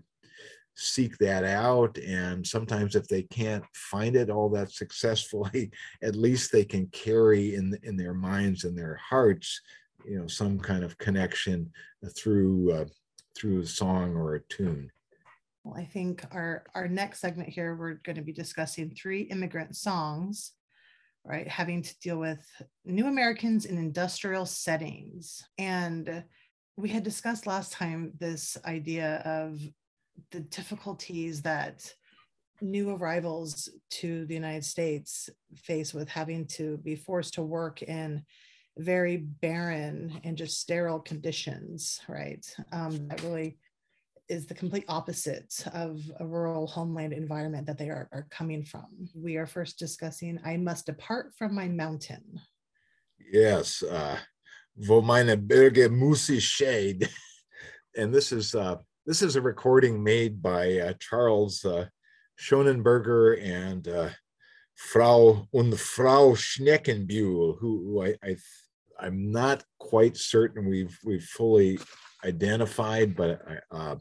[0.76, 1.98] seek that out.
[1.98, 5.72] And sometimes if they can't find it all that successfully,
[6.04, 9.62] at least they can carry in in their minds and their hearts,
[10.08, 11.72] you know, some kind of connection
[12.16, 12.86] through uh,
[13.36, 14.92] through a song or a tune.
[15.64, 19.76] Well, I think our our next segment here, we're going to be discussing three immigrant
[19.76, 20.54] songs
[21.26, 21.48] right?
[21.48, 22.40] Having to deal with
[22.86, 25.44] new Americans in industrial settings.
[25.58, 26.24] And
[26.78, 29.60] we had discussed last time this idea of
[30.32, 31.92] the difficulties that
[32.62, 38.24] new arrivals to the United States face with having to be forced to work in
[38.78, 42.46] very barren and just sterile conditions, right?
[42.72, 43.58] Um, that really
[44.28, 48.88] is the complete opposite of a rural homeland environment that they are, are coming from.
[49.14, 52.42] We are first discussing I Must Depart from My Mountain.
[53.32, 54.18] Yes, uh,
[54.76, 57.10] Wo meine Berge muss ich shade.
[57.98, 58.76] And this is uh,
[59.06, 61.86] this is a recording made by uh, Charles uh,
[62.38, 64.10] Schonenberger and uh,
[64.76, 68.36] Frau und Frau Schneckenbühl, who, who I, I
[69.00, 71.80] I'm not quite certain we've we've fully
[72.24, 73.42] identified, but
[73.72, 73.96] uh,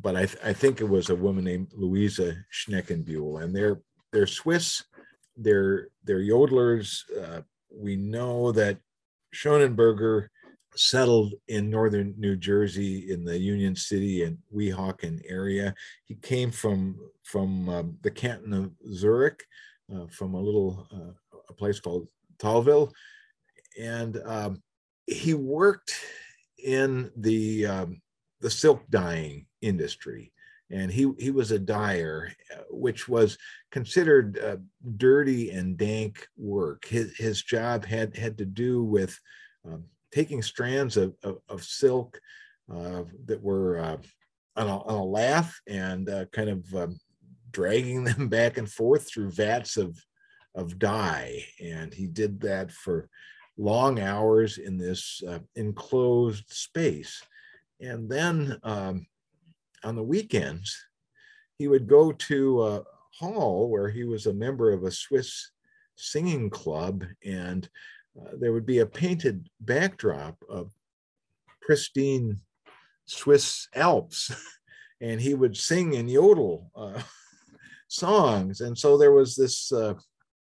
[0.00, 3.80] but I, th- I think it was a woman named Louisa Schneckenbühl, and they're
[4.12, 4.84] they're Swiss,
[5.36, 7.02] they're they're yodelers.
[7.20, 8.78] Uh, we know that
[9.34, 10.28] Schonenberger
[10.76, 15.74] settled in northern New Jersey in the Union City and Weehawken area.
[16.04, 19.44] He came from from um, the canton of Zurich,
[19.94, 22.08] uh, from a little uh, a place called
[22.38, 22.92] Thalwil,
[23.78, 24.62] and um,
[25.06, 25.94] he worked
[26.62, 28.02] in the um,
[28.40, 30.32] the silk dyeing industry.
[30.70, 33.38] And he he was a dyer uh, which was
[33.70, 34.56] considered uh,
[34.96, 36.84] dirty and dank work.
[36.84, 39.18] His his job had had to do with
[39.66, 42.20] um, taking strands of, of, of silk
[42.72, 43.96] uh, that were uh,
[44.56, 46.98] on, a, on a lath and uh, kind of um,
[47.50, 49.98] dragging them back and forth through vats of
[50.54, 51.44] of dye.
[51.62, 53.08] And he did that for
[53.58, 57.22] long hours in this uh, enclosed space.
[57.80, 59.06] And then um,
[59.84, 60.76] on the weekends,
[61.58, 62.82] he would go to a
[63.18, 65.50] hall where he was a member of a Swiss
[65.96, 67.68] singing club, and
[68.18, 70.72] uh, there would be a painted backdrop of
[71.60, 72.40] pristine
[73.06, 74.30] Swiss Alps,
[75.00, 77.02] and he would sing and yodel uh,
[77.88, 78.60] songs.
[78.60, 79.94] And so there was this uh,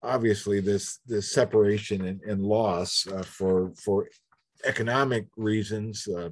[0.03, 4.07] obviously this this separation and, and loss uh, for for
[4.65, 6.07] economic reasons.
[6.07, 6.29] Uh,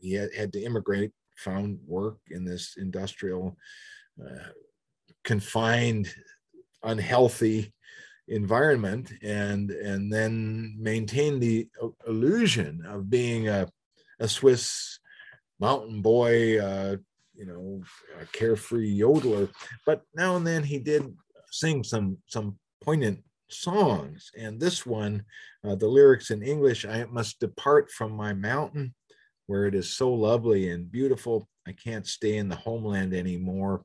[0.00, 3.56] he had, had to immigrate, found work in this industrial,
[4.22, 4.50] uh,
[5.24, 6.12] confined,
[6.82, 7.72] unhealthy
[8.28, 11.68] environment, and and then maintained the
[12.06, 13.68] illusion of being a,
[14.20, 14.98] a Swiss
[15.60, 16.96] mountain boy, uh,
[17.34, 17.82] you know,
[18.32, 19.48] carefree yodeler.
[19.86, 21.12] But now and then he did
[21.50, 24.30] sing some some poignant songs.
[24.36, 25.24] And this one,
[25.64, 28.94] uh, the lyrics in English, I must depart from my mountain
[29.46, 31.48] where it is so lovely and beautiful.
[31.66, 33.82] I can't stay in the homeland anymore.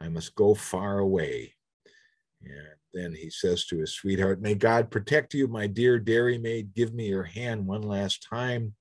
[0.00, 1.54] I must go far away.
[2.42, 6.74] And then he says to his sweetheart, May God protect you, my dear dairy maid.
[6.74, 8.74] Give me your hand one last time.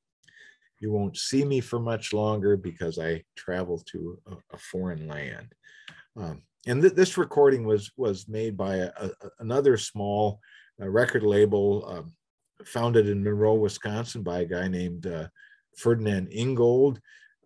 [0.79, 5.53] You won't see me for much longer because I travel to a, a foreign land.
[6.17, 9.09] Um, and th- this recording was was made by a, a,
[9.39, 10.39] another small
[10.81, 12.13] uh, record label um,
[12.65, 15.27] founded in Monroe, Wisconsin, by a guy named uh,
[15.75, 16.99] Ferdinand Ingold,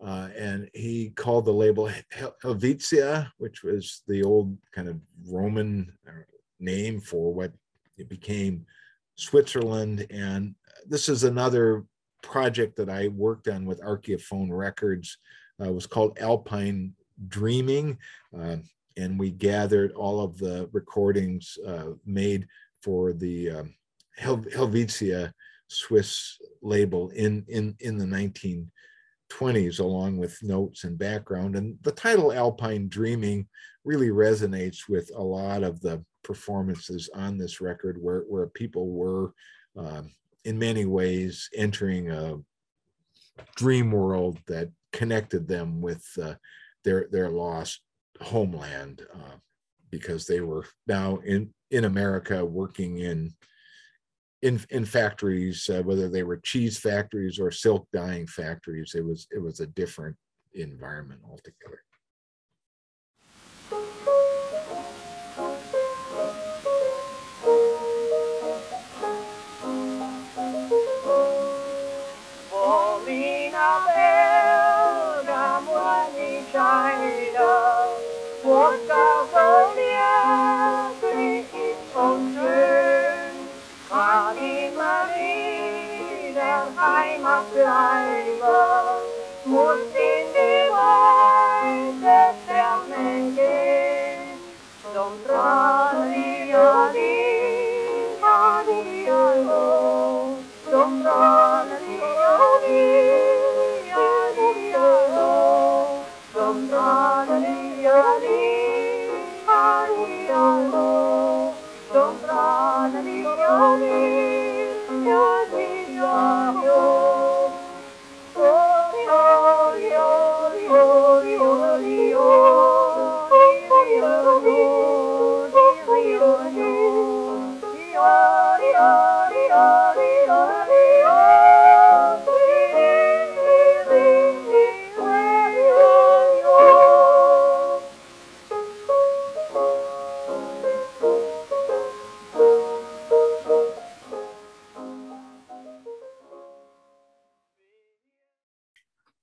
[0.06, 5.94] uh, and he called the label Hel- Helvetia, which was the old kind of Roman
[6.08, 6.12] uh,
[6.60, 7.54] name for what
[7.98, 8.66] it became
[9.16, 10.06] Switzerland.
[10.10, 10.56] And
[10.88, 11.86] this is another
[12.22, 15.18] project that I worked on with Archeophone Records.
[15.64, 16.94] Uh, was called Alpine
[17.30, 17.98] Dreaming.
[18.38, 18.58] Uh,
[18.98, 22.48] and we gathered all of the recordings uh, made
[22.82, 23.74] for the um,
[24.18, 25.34] Hel- Helvetia
[25.68, 31.56] Swiss label in, in, in the 1920s, along with notes and background.
[31.56, 33.48] And the title Alpine Dreaming
[33.84, 39.34] really resonates with a lot of the performances on this record, where, where people were,
[39.78, 40.12] um,
[40.46, 42.38] in many ways, entering a
[43.56, 46.36] dream world that connected them with uh,
[46.84, 47.82] their, their lost
[48.22, 49.38] homeland uh,
[49.92, 53.34] because they were now in in America working in
[54.42, 58.94] in in factories, uh, whether they were cheese factories or silk dyeing factories.
[58.96, 60.16] It was it was a different
[60.54, 61.82] environment altogether.
[87.54, 88.26] lại
[89.46, 89.95] bờ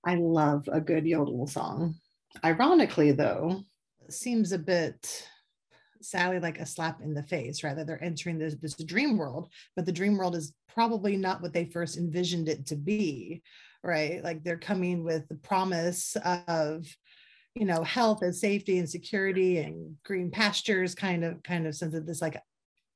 [0.04, 1.94] I love a good yodel song.
[2.44, 3.62] Ironically, though,
[4.08, 5.28] seems a bit
[6.00, 7.84] sadly like a slap in the face, rather.
[7.84, 11.66] They're entering this, this dream world, but the dream world is probably not what they
[11.66, 13.42] first envisioned it to be,
[13.84, 14.22] right?
[14.24, 16.86] Like they're coming with the promise of
[17.54, 21.94] you know health and safety and security and green pastures kind of kind of sense
[21.94, 22.40] of this like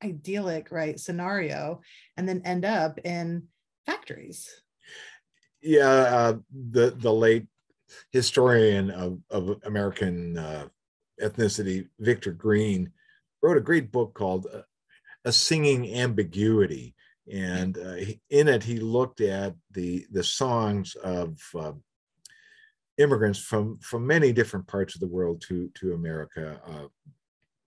[0.03, 1.79] idyllic right scenario
[2.17, 3.43] and then end up in
[3.85, 4.49] factories
[5.61, 6.37] yeah, uh,
[6.71, 7.45] the the late
[8.11, 10.67] historian of, of American uh,
[11.21, 12.91] ethnicity, Victor Greene,
[13.41, 14.61] wrote a great book called uh,
[15.25, 16.95] "A Singing Ambiguity,"
[17.31, 17.95] and uh,
[18.29, 21.73] in it he looked at the the songs of uh,
[22.97, 26.59] immigrants from from many different parts of the world to to America.
[26.65, 26.87] Uh,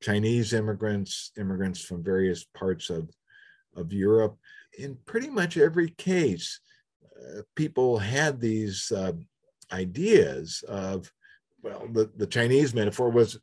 [0.02, 3.10] Chinese immigrants, immigrants from various parts of
[3.76, 4.36] of Europe.
[4.78, 6.60] In pretty much every case,
[7.54, 9.12] people had these uh,
[9.72, 11.10] ideas of,
[11.62, 13.38] well, the, the Chinese metaphor was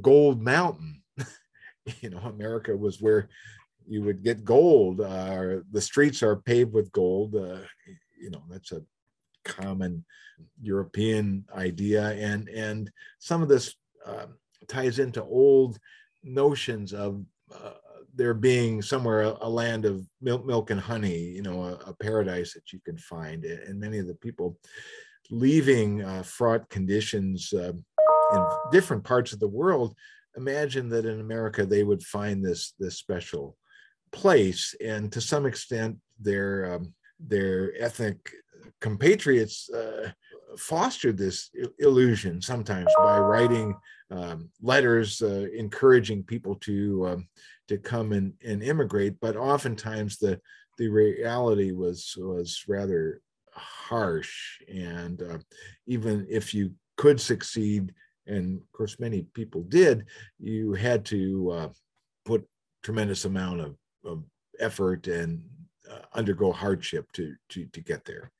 [0.00, 1.02] gold mountain.
[2.00, 3.28] you know, America was where
[3.86, 5.00] you would get gold.
[5.00, 7.34] Uh, the streets are paved with gold.
[7.34, 7.58] Uh,
[8.20, 8.82] you know, that's a
[9.44, 10.04] common
[10.60, 13.74] European idea, and and some of this
[14.06, 14.26] uh,
[14.68, 15.78] ties into old
[16.22, 17.72] notions of uh,
[18.14, 21.94] there being somewhere a, a, land of milk, milk and honey, you know, a, a,
[21.94, 24.58] paradise that you can find, and many of the people
[25.30, 27.72] leaving uh, fraught conditions uh,
[28.34, 29.96] in different parts of the world
[30.36, 33.56] imagine that in America they would find this this special
[34.12, 38.16] place, and to some extent their um, their ethnic
[38.80, 40.10] compatriots uh,
[40.58, 43.74] fostered this illusion sometimes by writing
[44.10, 47.28] um, letters uh, encouraging people to um,
[47.68, 50.40] to come and, and immigrate, but oftentimes the
[50.78, 53.20] the reality was was rather
[53.54, 55.38] harsh, and uh,
[55.86, 57.92] even if you could succeed,
[58.26, 60.06] and of course many people did,
[60.38, 61.68] you had to uh,
[62.24, 62.46] put
[62.82, 64.24] tremendous amount of, of
[64.60, 65.42] effort and
[65.90, 68.30] uh, undergo hardship to to to get there.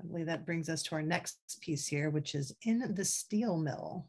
[0.00, 3.56] I believe that brings us to our next piece here, which is in the steel
[3.56, 4.08] mill.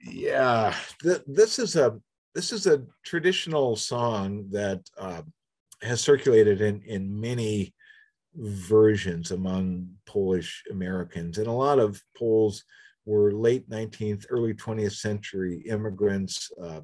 [0.00, 1.98] Yeah, th- this is a
[2.34, 5.22] this is a traditional song that uh,
[5.82, 7.74] has circulated in in many
[8.34, 12.64] versions among Polish Americans, and a lot of Poles
[13.04, 16.80] were late 19th, early 20th century immigrants, uh,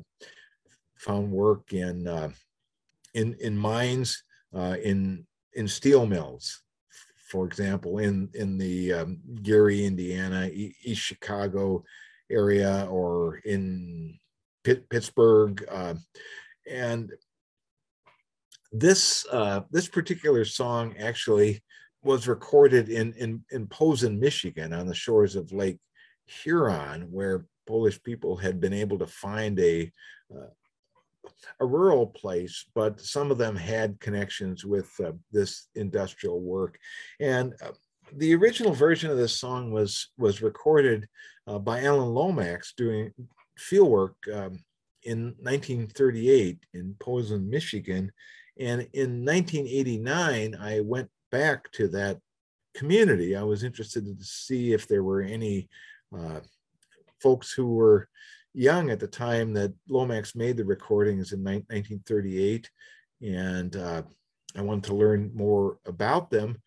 [0.99, 2.31] found work in uh,
[3.15, 4.23] in in mines,
[4.55, 6.63] uh, in in steel mills,
[7.29, 11.85] for example, in in the um, Gary, Indiana, East Chicago
[12.31, 14.19] area, or in
[14.65, 15.95] Pitt, Pittsburgh, uh,
[16.71, 17.13] and
[18.73, 21.63] this uh, this particular song actually
[22.03, 25.79] was recorded in in in Posen, Michigan, on the shores of Lake
[26.27, 29.93] Huron, where Polish people had been able to find a
[30.35, 30.47] uh,
[31.61, 36.79] a rural place, but some of them had connections with uh, this industrial work.
[37.21, 37.73] And uh,
[38.17, 41.09] the original version of this song was was recorded
[41.47, 43.13] uh, by Alan Lomax doing
[43.59, 44.59] fieldwork um,
[45.03, 48.13] in 1938 in Posen, Michigan.
[48.59, 52.19] And in 1989, I went back to that
[52.75, 53.37] community.
[53.37, 55.69] I was interested to see if there were any
[56.17, 56.41] uh,
[57.21, 58.09] folks who were
[58.55, 62.71] young at the time that Lomax made the recordings in 1938,
[63.23, 64.03] and uh,
[64.57, 66.61] I wanted to learn more about them.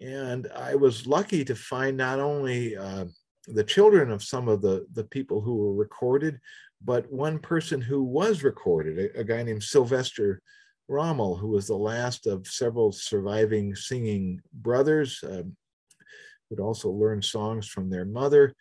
[0.00, 3.06] And I was lucky to find not only uh,
[3.46, 6.38] the children of some of the, the people who were recorded,
[6.84, 10.40] but one person who was recorded, a, a guy named Sylvester
[10.88, 15.56] Rommel, who was the last of several surviving singing brothers, um,
[16.48, 18.54] who'd also learned songs from their mother.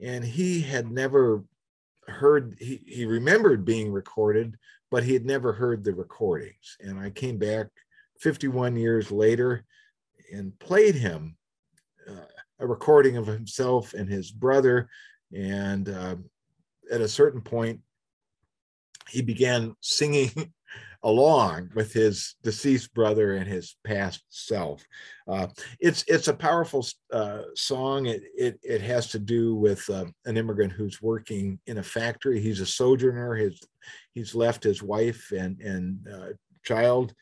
[0.00, 1.44] And he had never
[2.06, 4.56] heard he, he remembered being recorded
[4.94, 6.76] but he had never heard the recordings.
[6.78, 7.66] And i came back
[8.20, 9.64] 51 years later
[10.32, 11.36] and played him
[12.08, 12.26] uh,
[12.60, 14.88] a recording of himself and his brother.
[15.36, 16.14] And uh,
[16.92, 17.80] at a certain point
[19.08, 20.30] he began singing
[21.04, 24.84] along with his deceased brother and his past self.
[25.28, 25.46] Uh,
[25.78, 28.06] it's it's a powerful uh, song.
[28.06, 32.40] It, it it has to do with uh, an immigrant who's working in a factory.
[32.40, 33.34] He's a sojourner.
[33.34, 33.60] His
[34.14, 36.28] he's left his wife and and uh,
[36.64, 37.14] child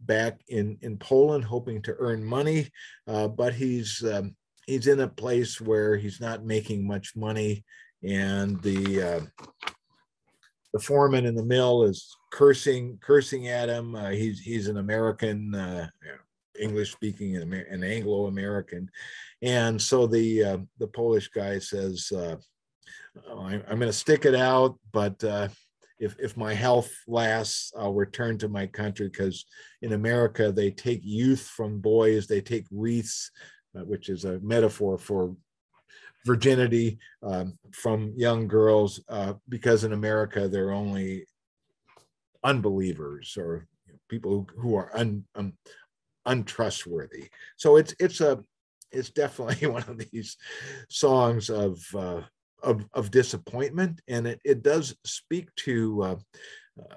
[0.00, 2.70] back in in Poland, hoping to earn money,
[3.06, 7.64] uh, but he's um, he's in a place where he's not making much money,
[8.02, 9.20] and the uh,
[10.72, 13.94] the foreman in the mill is cursing cursing at him.
[13.94, 15.88] Uh, he's he's an American, uh,
[16.58, 18.90] English speaking, an, an Anglo American,
[19.42, 22.36] and so the uh, the Polish guy says, uh,
[23.28, 25.48] oh, "I'm, I'm going to stick it out, but." Uh,
[25.98, 29.46] if, if my health lasts, I'll return to my country because
[29.82, 33.30] in America, they take youth from boys, they take wreaths,
[33.78, 35.36] uh, which is a metaphor for
[36.24, 41.26] virginity um, from young girls uh, because in America they're only
[42.44, 43.66] unbelievers or
[44.08, 45.24] people who, are un,
[46.26, 47.28] untrustworthy.
[47.56, 48.42] So it's it's a
[48.90, 50.36] it's definitely one of these
[50.88, 52.22] songs of uh,
[52.62, 56.16] of, of disappointment, and it, it does speak to uh,
[56.80, 56.96] uh,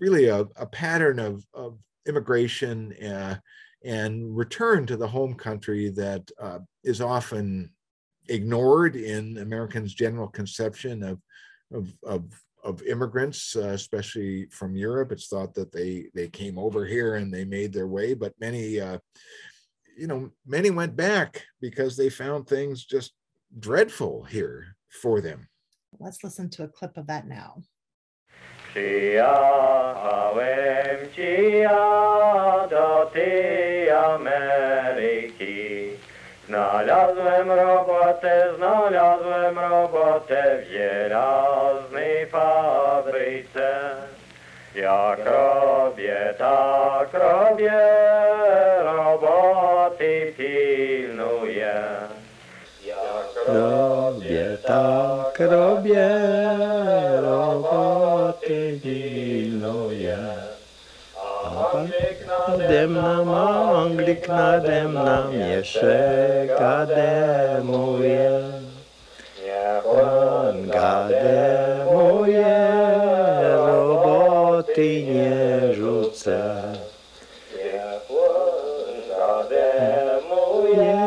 [0.00, 3.36] really a, a, pattern of, of immigration uh,
[3.84, 7.70] and return to the home country that uh, is often
[8.28, 11.20] ignored in Americans' general conception of,
[11.72, 15.12] of, of of immigrants, uh, especially from Europe.
[15.12, 18.80] It's thought that they they came over here and they made their way, but many,
[18.80, 18.98] uh,
[19.96, 23.12] you know, many went back because they found things just
[23.58, 25.48] dreadful here for them.
[25.98, 27.62] Let's listen to a clip of that now.
[28.74, 29.92] Przyjechałem
[31.14, 34.81] ci ja do tej Ameryki.
[36.52, 43.70] Znalazłem robotę, znalazłem robotę w żelaznej fabryce.
[44.74, 47.72] Jak robię, tak robię,
[48.82, 51.74] roboty pilnuję.
[52.86, 56.08] Jak Robię tak, robię,
[62.68, 68.42] demna manglik na demna mieszek ademuje.
[69.84, 72.54] On gademuje,
[73.66, 76.62] roboty nie rzuca.
[79.18, 80.98] Gademuje,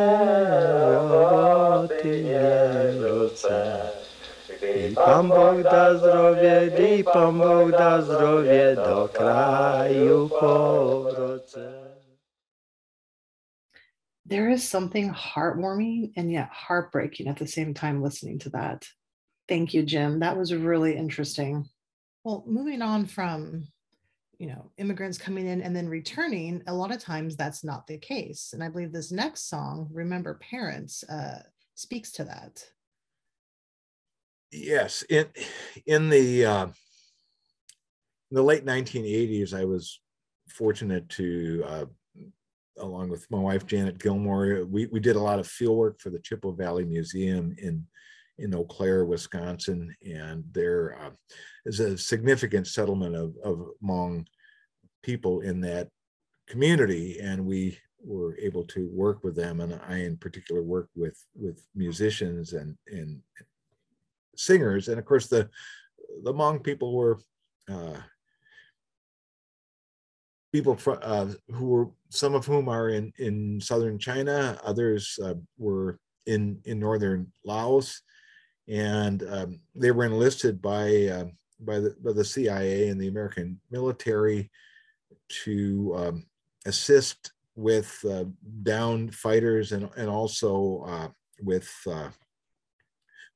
[0.91, 3.74] roboty nie rzuca.
[4.95, 11.95] I Pan Bóg da zdrowie, i Pan Bóg da zdrowie, do kraju powrócę.
[14.25, 18.85] There is something heartwarming and yet heartbreaking at the same time listening to that.
[19.49, 20.19] Thank you, Jim.
[20.19, 21.69] That was really interesting.
[22.23, 23.67] Well, moving on from,
[24.39, 27.97] you know, immigrants coming in and then returning, a lot of times that's not the
[27.97, 28.53] case.
[28.53, 31.43] And I believe this next song, Remember Parents, uh,
[31.75, 32.63] speaks to that.
[34.55, 35.27] Yes, in
[35.85, 36.71] in the uh, in
[38.31, 39.99] the late 1980s, I was
[40.49, 41.85] fortunate to, uh,
[42.77, 46.09] along with my wife Janet Gilmore, we we did a lot of field work for
[46.09, 47.85] the Chippewa Valley Museum in
[48.37, 51.11] in Eau Claire, Wisconsin, and there uh,
[51.65, 54.25] is a significant settlement of of Hmong
[55.03, 55.89] people in that
[56.47, 61.21] community, and we were able to work with them, and I in particular worked with
[61.35, 63.21] with musicians and and
[64.35, 65.49] singers, and of course the
[66.23, 67.19] the Hmong people were
[67.69, 67.97] uh,
[70.51, 75.33] people fro- uh, who were some of whom are in in southern China, others uh,
[75.57, 78.01] were in in northern Laos,
[78.67, 81.25] and um, they were enlisted by uh,
[81.59, 84.51] by the by the CIA and the American military
[85.43, 86.25] to um,
[86.65, 88.25] assist with uh,
[88.63, 91.07] downed fighters and and also uh,
[91.41, 92.09] with uh,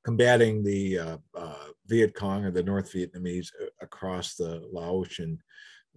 [0.03, 5.39] combating the uh, uh, Viet Cong or the North Vietnamese uh, across the Laotian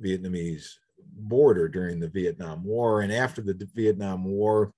[0.02, 0.66] Vietnamese
[1.16, 3.02] border during the Vietnam War.
[3.02, 4.72] And after the Vietnam War,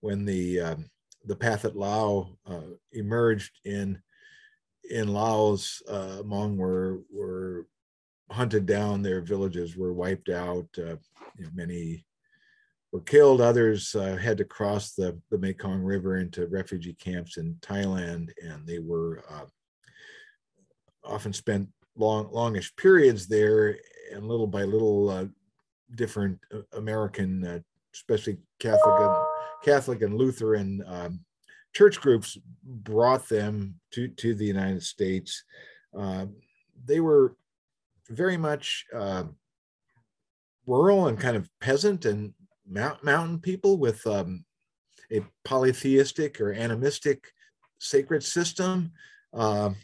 [0.00, 0.90] when the um,
[1.24, 2.60] the Pathet Lao uh,
[2.92, 4.00] emerged in
[4.88, 7.66] in Laos, uh, Hmong were were
[8.30, 9.02] hunted down.
[9.02, 10.68] Their villages were wiped out.
[10.78, 10.96] Uh,
[11.54, 12.04] many
[12.92, 13.40] were killed.
[13.40, 18.66] Others uh, had to cross the, the Mekong River into refugee camps in Thailand, and
[18.66, 19.46] they were uh,
[21.04, 23.76] often spent long, longish periods there.
[24.12, 25.26] And little by little, uh,
[25.94, 27.58] different uh, American, uh,
[27.94, 29.16] especially Catholic and
[29.64, 31.20] Catholic and Lutheran um,
[31.74, 35.44] church groups, brought them to to the United States.
[35.96, 36.26] Uh,
[36.84, 37.36] they were
[38.08, 39.24] very much uh,
[40.66, 42.34] rural and kind of peasant and
[42.68, 44.44] mount, mountain people with um,
[45.12, 47.32] a polytheistic or animistic
[47.78, 48.92] sacred system,
[49.32, 49.76] um,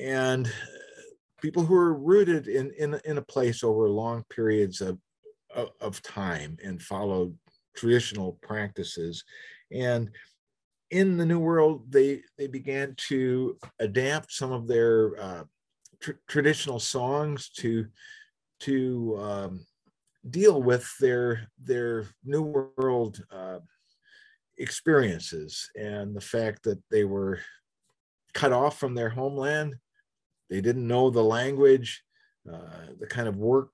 [0.00, 0.50] and
[1.40, 4.98] people who are rooted in, in, in a place over long periods of,
[5.80, 7.36] of, time and followed
[7.76, 9.24] traditional practices.
[9.70, 10.10] And
[10.90, 15.44] in the New World, they, they began to adapt some of their uh,
[16.00, 17.86] tr- traditional songs to,
[18.60, 19.66] to um,
[20.28, 22.42] deal with their their new
[22.76, 23.58] world uh,
[24.58, 27.40] experiences and the fact that they were
[28.32, 29.76] cut off from their homeland.
[30.50, 32.02] They didn't know the language.
[32.50, 33.70] Uh, the kind of work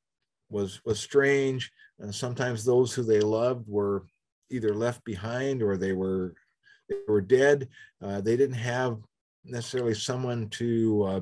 [0.48, 1.70] was was strange.
[1.98, 4.06] And sometimes those who they loved were
[4.50, 6.34] either left behind or they were
[6.88, 7.68] they were dead.
[8.02, 8.98] Uh, they didn't have
[9.44, 11.20] necessarily someone to uh,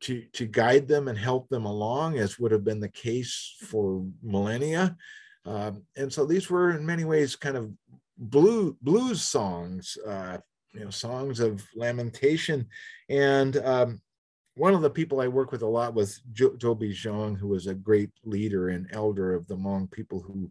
[0.00, 4.04] to, to guide them and help them along, as would have been the case for
[4.22, 4.96] millennia.
[5.44, 7.70] Um, and so these were, in many ways, kind of
[8.16, 10.38] blue blues songs, uh,
[10.72, 12.66] you know, songs of lamentation.
[13.08, 14.00] And um,
[14.54, 17.66] one of the people I work with a lot was jo- Joby Zhang, who was
[17.66, 20.50] a great leader and elder of the Hmong people who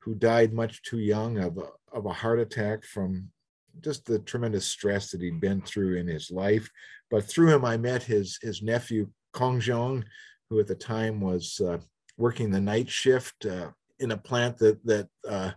[0.00, 3.30] who died much too young of a, of a heart attack from
[3.80, 6.68] just the tremendous stress that he'd been through in his life.
[7.10, 10.04] But through him, I met his his nephew Kong Jong,
[10.50, 11.78] who at the time was uh,
[12.16, 15.52] working the night shift uh, in a plant that that uh,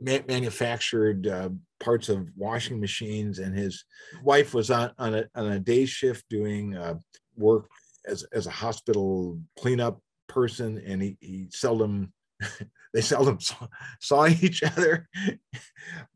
[0.00, 3.84] ma- manufactured uh, parts of washing machines, and his
[4.22, 6.94] wife was on on a, on a day shift doing uh,
[7.36, 7.68] work
[8.06, 12.12] as as a hospital cleanup person, and he he seldom.
[12.94, 13.66] they seldom saw,
[14.00, 15.08] saw each other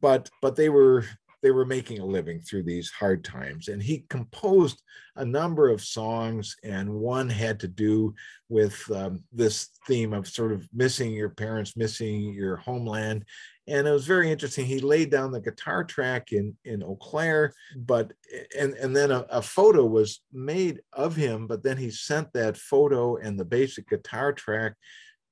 [0.00, 1.04] but but they were
[1.42, 3.68] they were making a living through these hard times.
[3.68, 4.82] And he composed
[5.16, 8.14] a number of songs, and one had to do
[8.48, 13.24] with um, this theme of sort of missing your parents, missing your homeland.
[13.66, 14.66] And it was very interesting.
[14.66, 18.12] He laid down the guitar track in in Eau Claire, but
[18.58, 21.46] and and then a, a photo was made of him.
[21.46, 24.74] But then he sent that photo and the basic guitar track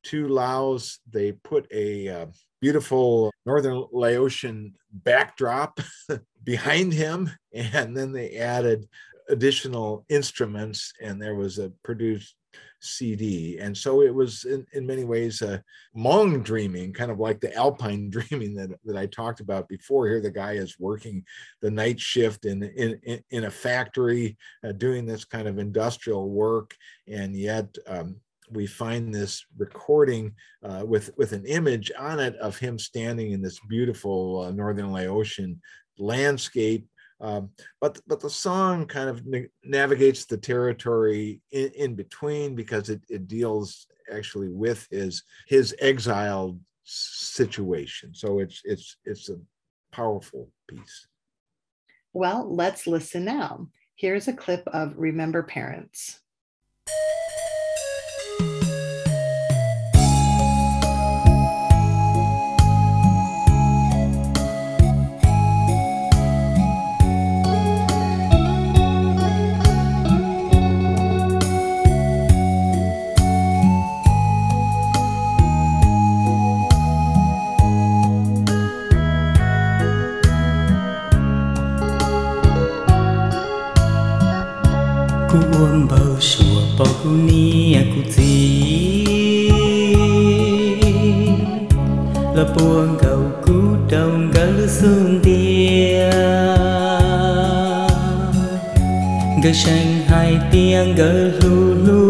[0.04, 0.98] to Laos.
[1.10, 2.26] They put a uh,
[2.60, 5.80] beautiful northern Laotian backdrop
[6.44, 8.88] behind him, and then they added
[9.28, 12.34] additional instruments, and there was a produced
[12.80, 13.58] CD.
[13.58, 15.62] And so it was in, in many ways a
[15.96, 20.06] Hmong dreaming, kind of like the Alpine dreaming that, that I talked about before.
[20.08, 21.24] Here, the guy is working
[21.60, 26.74] the night shift in, in, in a factory, uh, doing this kind of industrial work,
[27.06, 28.16] and yet um,
[28.52, 33.42] we find this recording uh, with with an image on it of him standing in
[33.42, 35.60] this beautiful uh, northern Laotian
[35.98, 36.86] landscape.
[37.20, 42.88] Um, but but the song kind of na- navigates the territory in, in between because
[42.88, 48.14] it, it deals actually with his his exiled situation.
[48.14, 49.38] So it's it's it's a
[49.92, 51.06] powerful piece.
[52.12, 53.68] Well, let's listen now.
[53.94, 56.20] Here's a clip of Remember Parents.
[85.70, 88.02] không bao sủa bao ni aku
[92.34, 93.52] là buông gạo cú
[93.90, 96.10] đồng gà lưu xuống tia
[99.44, 99.52] gà
[100.06, 102.09] hai tiếng gà lưu lưu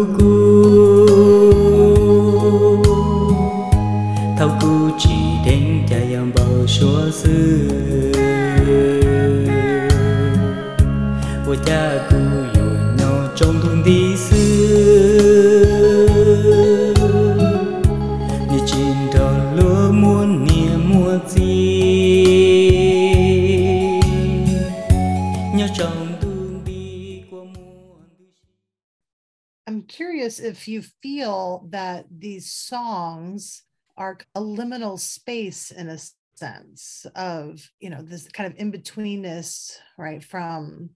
[30.60, 33.62] if you feel that these songs
[33.96, 35.98] are a liminal space in a
[36.34, 40.90] sense of, you know, this kind of in betweenness, right, from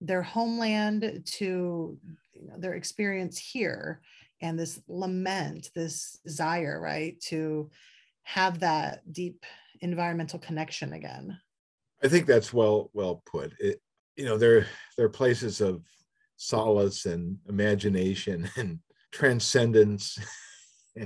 [0.00, 1.98] their homeland to
[2.32, 4.00] you know, their experience here
[4.40, 7.70] and this lament, this desire, right, to
[8.22, 9.44] have that deep
[9.82, 11.38] environmental connection again.
[12.02, 13.52] I think that's well well put.
[13.60, 13.82] It,
[14.16, 14.66] you know, there
[14.96, 15.82] there are places of
[16.36, 18.78] solace and imagination and
[19.12, 20.18] transcendence.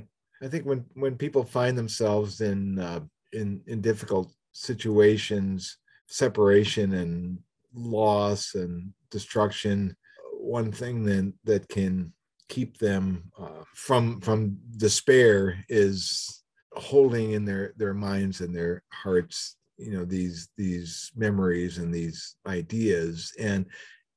[0.43, 3.01] I think when when people find themselves in uh,
[3.33, 5.79] in in difficult situations,
[6.09, 7.39] separation and
[7.75, 9.97] loss and destruction,
[10.33, 12.13] one thing then that can
[12.49, 16.43] keep them uh, from from despair is
[16.73, 22.37] holding in their their minds and their hearts you know these these memories and these
[22.47, 23.67] ideas and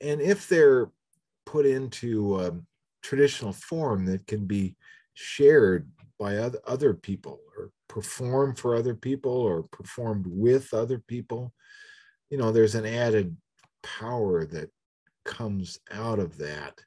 [0.01, 0.89] and if they're
[1.45, 2.51] put into a
[3.07, 4.75] traditional form that can be
[5.13, 5.89] shared
[6.19, 11.53] by other, other people or performed for other people or performed with other people.
[12.29, 13.37] You know there's an added
[13.81, 14.69] power that
[15.23, 16.81] comes out of that.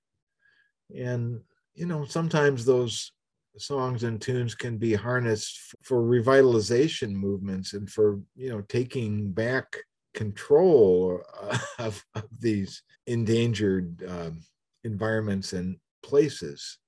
[0.95, 1.41] And
[1.75, 3.13] you know sometimes those
[3.57, 9.75] songs and tunes can be harnessed for revitalization movements and for you know taking back
[10.13, 14.43] control uh, of, of these endangered um,
[14.85, 16.79] environments and places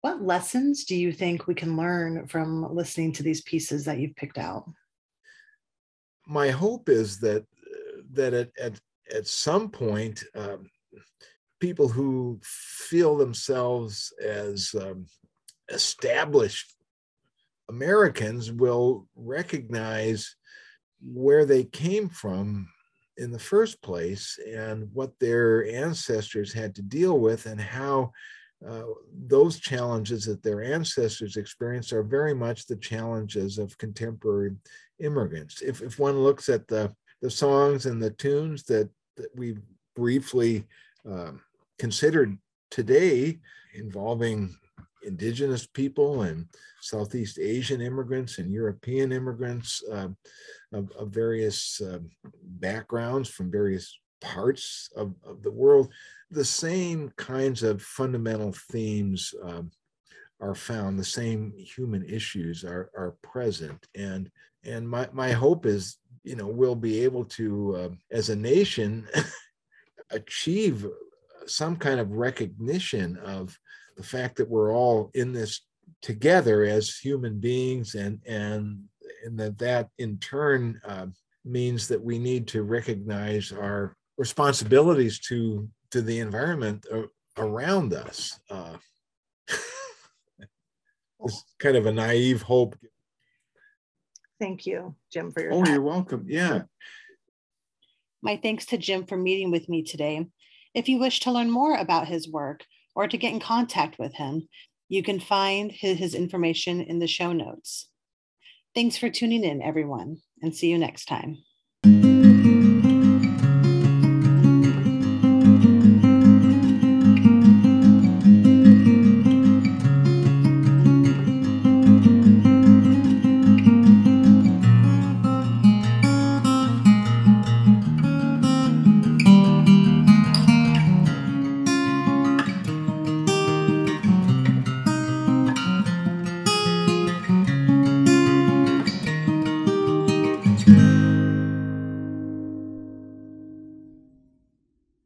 [0.00, 4.16] What lessons do you think we can learn from listening to these pieces that you've
[4.16, 4.68] picked out?
[6.26, 7.46] my hope is that
[8.12, 8.80] that at at,
[9.14, 10.68] at some point um,
[11.60, 15.06] people who feel themselves as um,
[15.70, 16.74] established
[17.68, 20.36] Americans will recognize
[21.00, 22.68] where they came from
[23.18, 28.12] in the first place and what their ancestors had to deal with and how
[28.66, 28.82] uh,
[29.26, 34.52] those challenges that their ancestors experienced are very much the challenges of contemporary
[34.98, 35.60] immigrants.
[35.62, 39.56] If, if one looks at the, the songs and the tunes that, that we
[39.94, 40.64] briefly
[41.04, 41.40] um,
[41.78, 42.36] considered
[42.70, 43.38] today
[43.74, 44.56] involving
[45.06, 46.46] indigenous people and
[46.80, 50.08] Southeast Asian immigrants and European immigrants uh,
[50.72, 51.98] of, of, various uh,
[52.42, 55.92] backgrounds from various parts of, of, the world,
[56.30, 59.70] the same kinds of fundamental themes um,
[60.40, 63.86] are found, the same human issues are, are present.
[63.94, 64.30] And,
[64.64, 69.08] and my, my hope is, you know, we'll be able to, uh, as a nation,
[70.10, 70.86] achieve
[71.46, 73.56] some kind of recognition of
[73.96, 75.62] the fact that we're all in this
[76.02, 78.82] together as human beings and and
[79.24, 81.06] and that that in turn uh,
[81.44, 86.86] means that we need to recognize our responsibilities to to the environment
[87.38, 88.38] around us.
[88.50, 88.76] Uh,
[91.24, 92.76] it's kind of a naive hope.
[94.38, 95.72] Thank you jim for your oh time.
[95.72, 96.26] you're welcome.
[96.28, 96.62] Yeah.
[98.22, 100.26] My thanks to jim for meeting with me today.
[100.74, 102.64] If you wish to learn more about his work
[102.96, 104.48] or to get in contact with him,
[104.88, 107.88] you can find his, his information in the show notes.
[108.74, 111.38] Thanks for tuning in, everyone, and see you next time.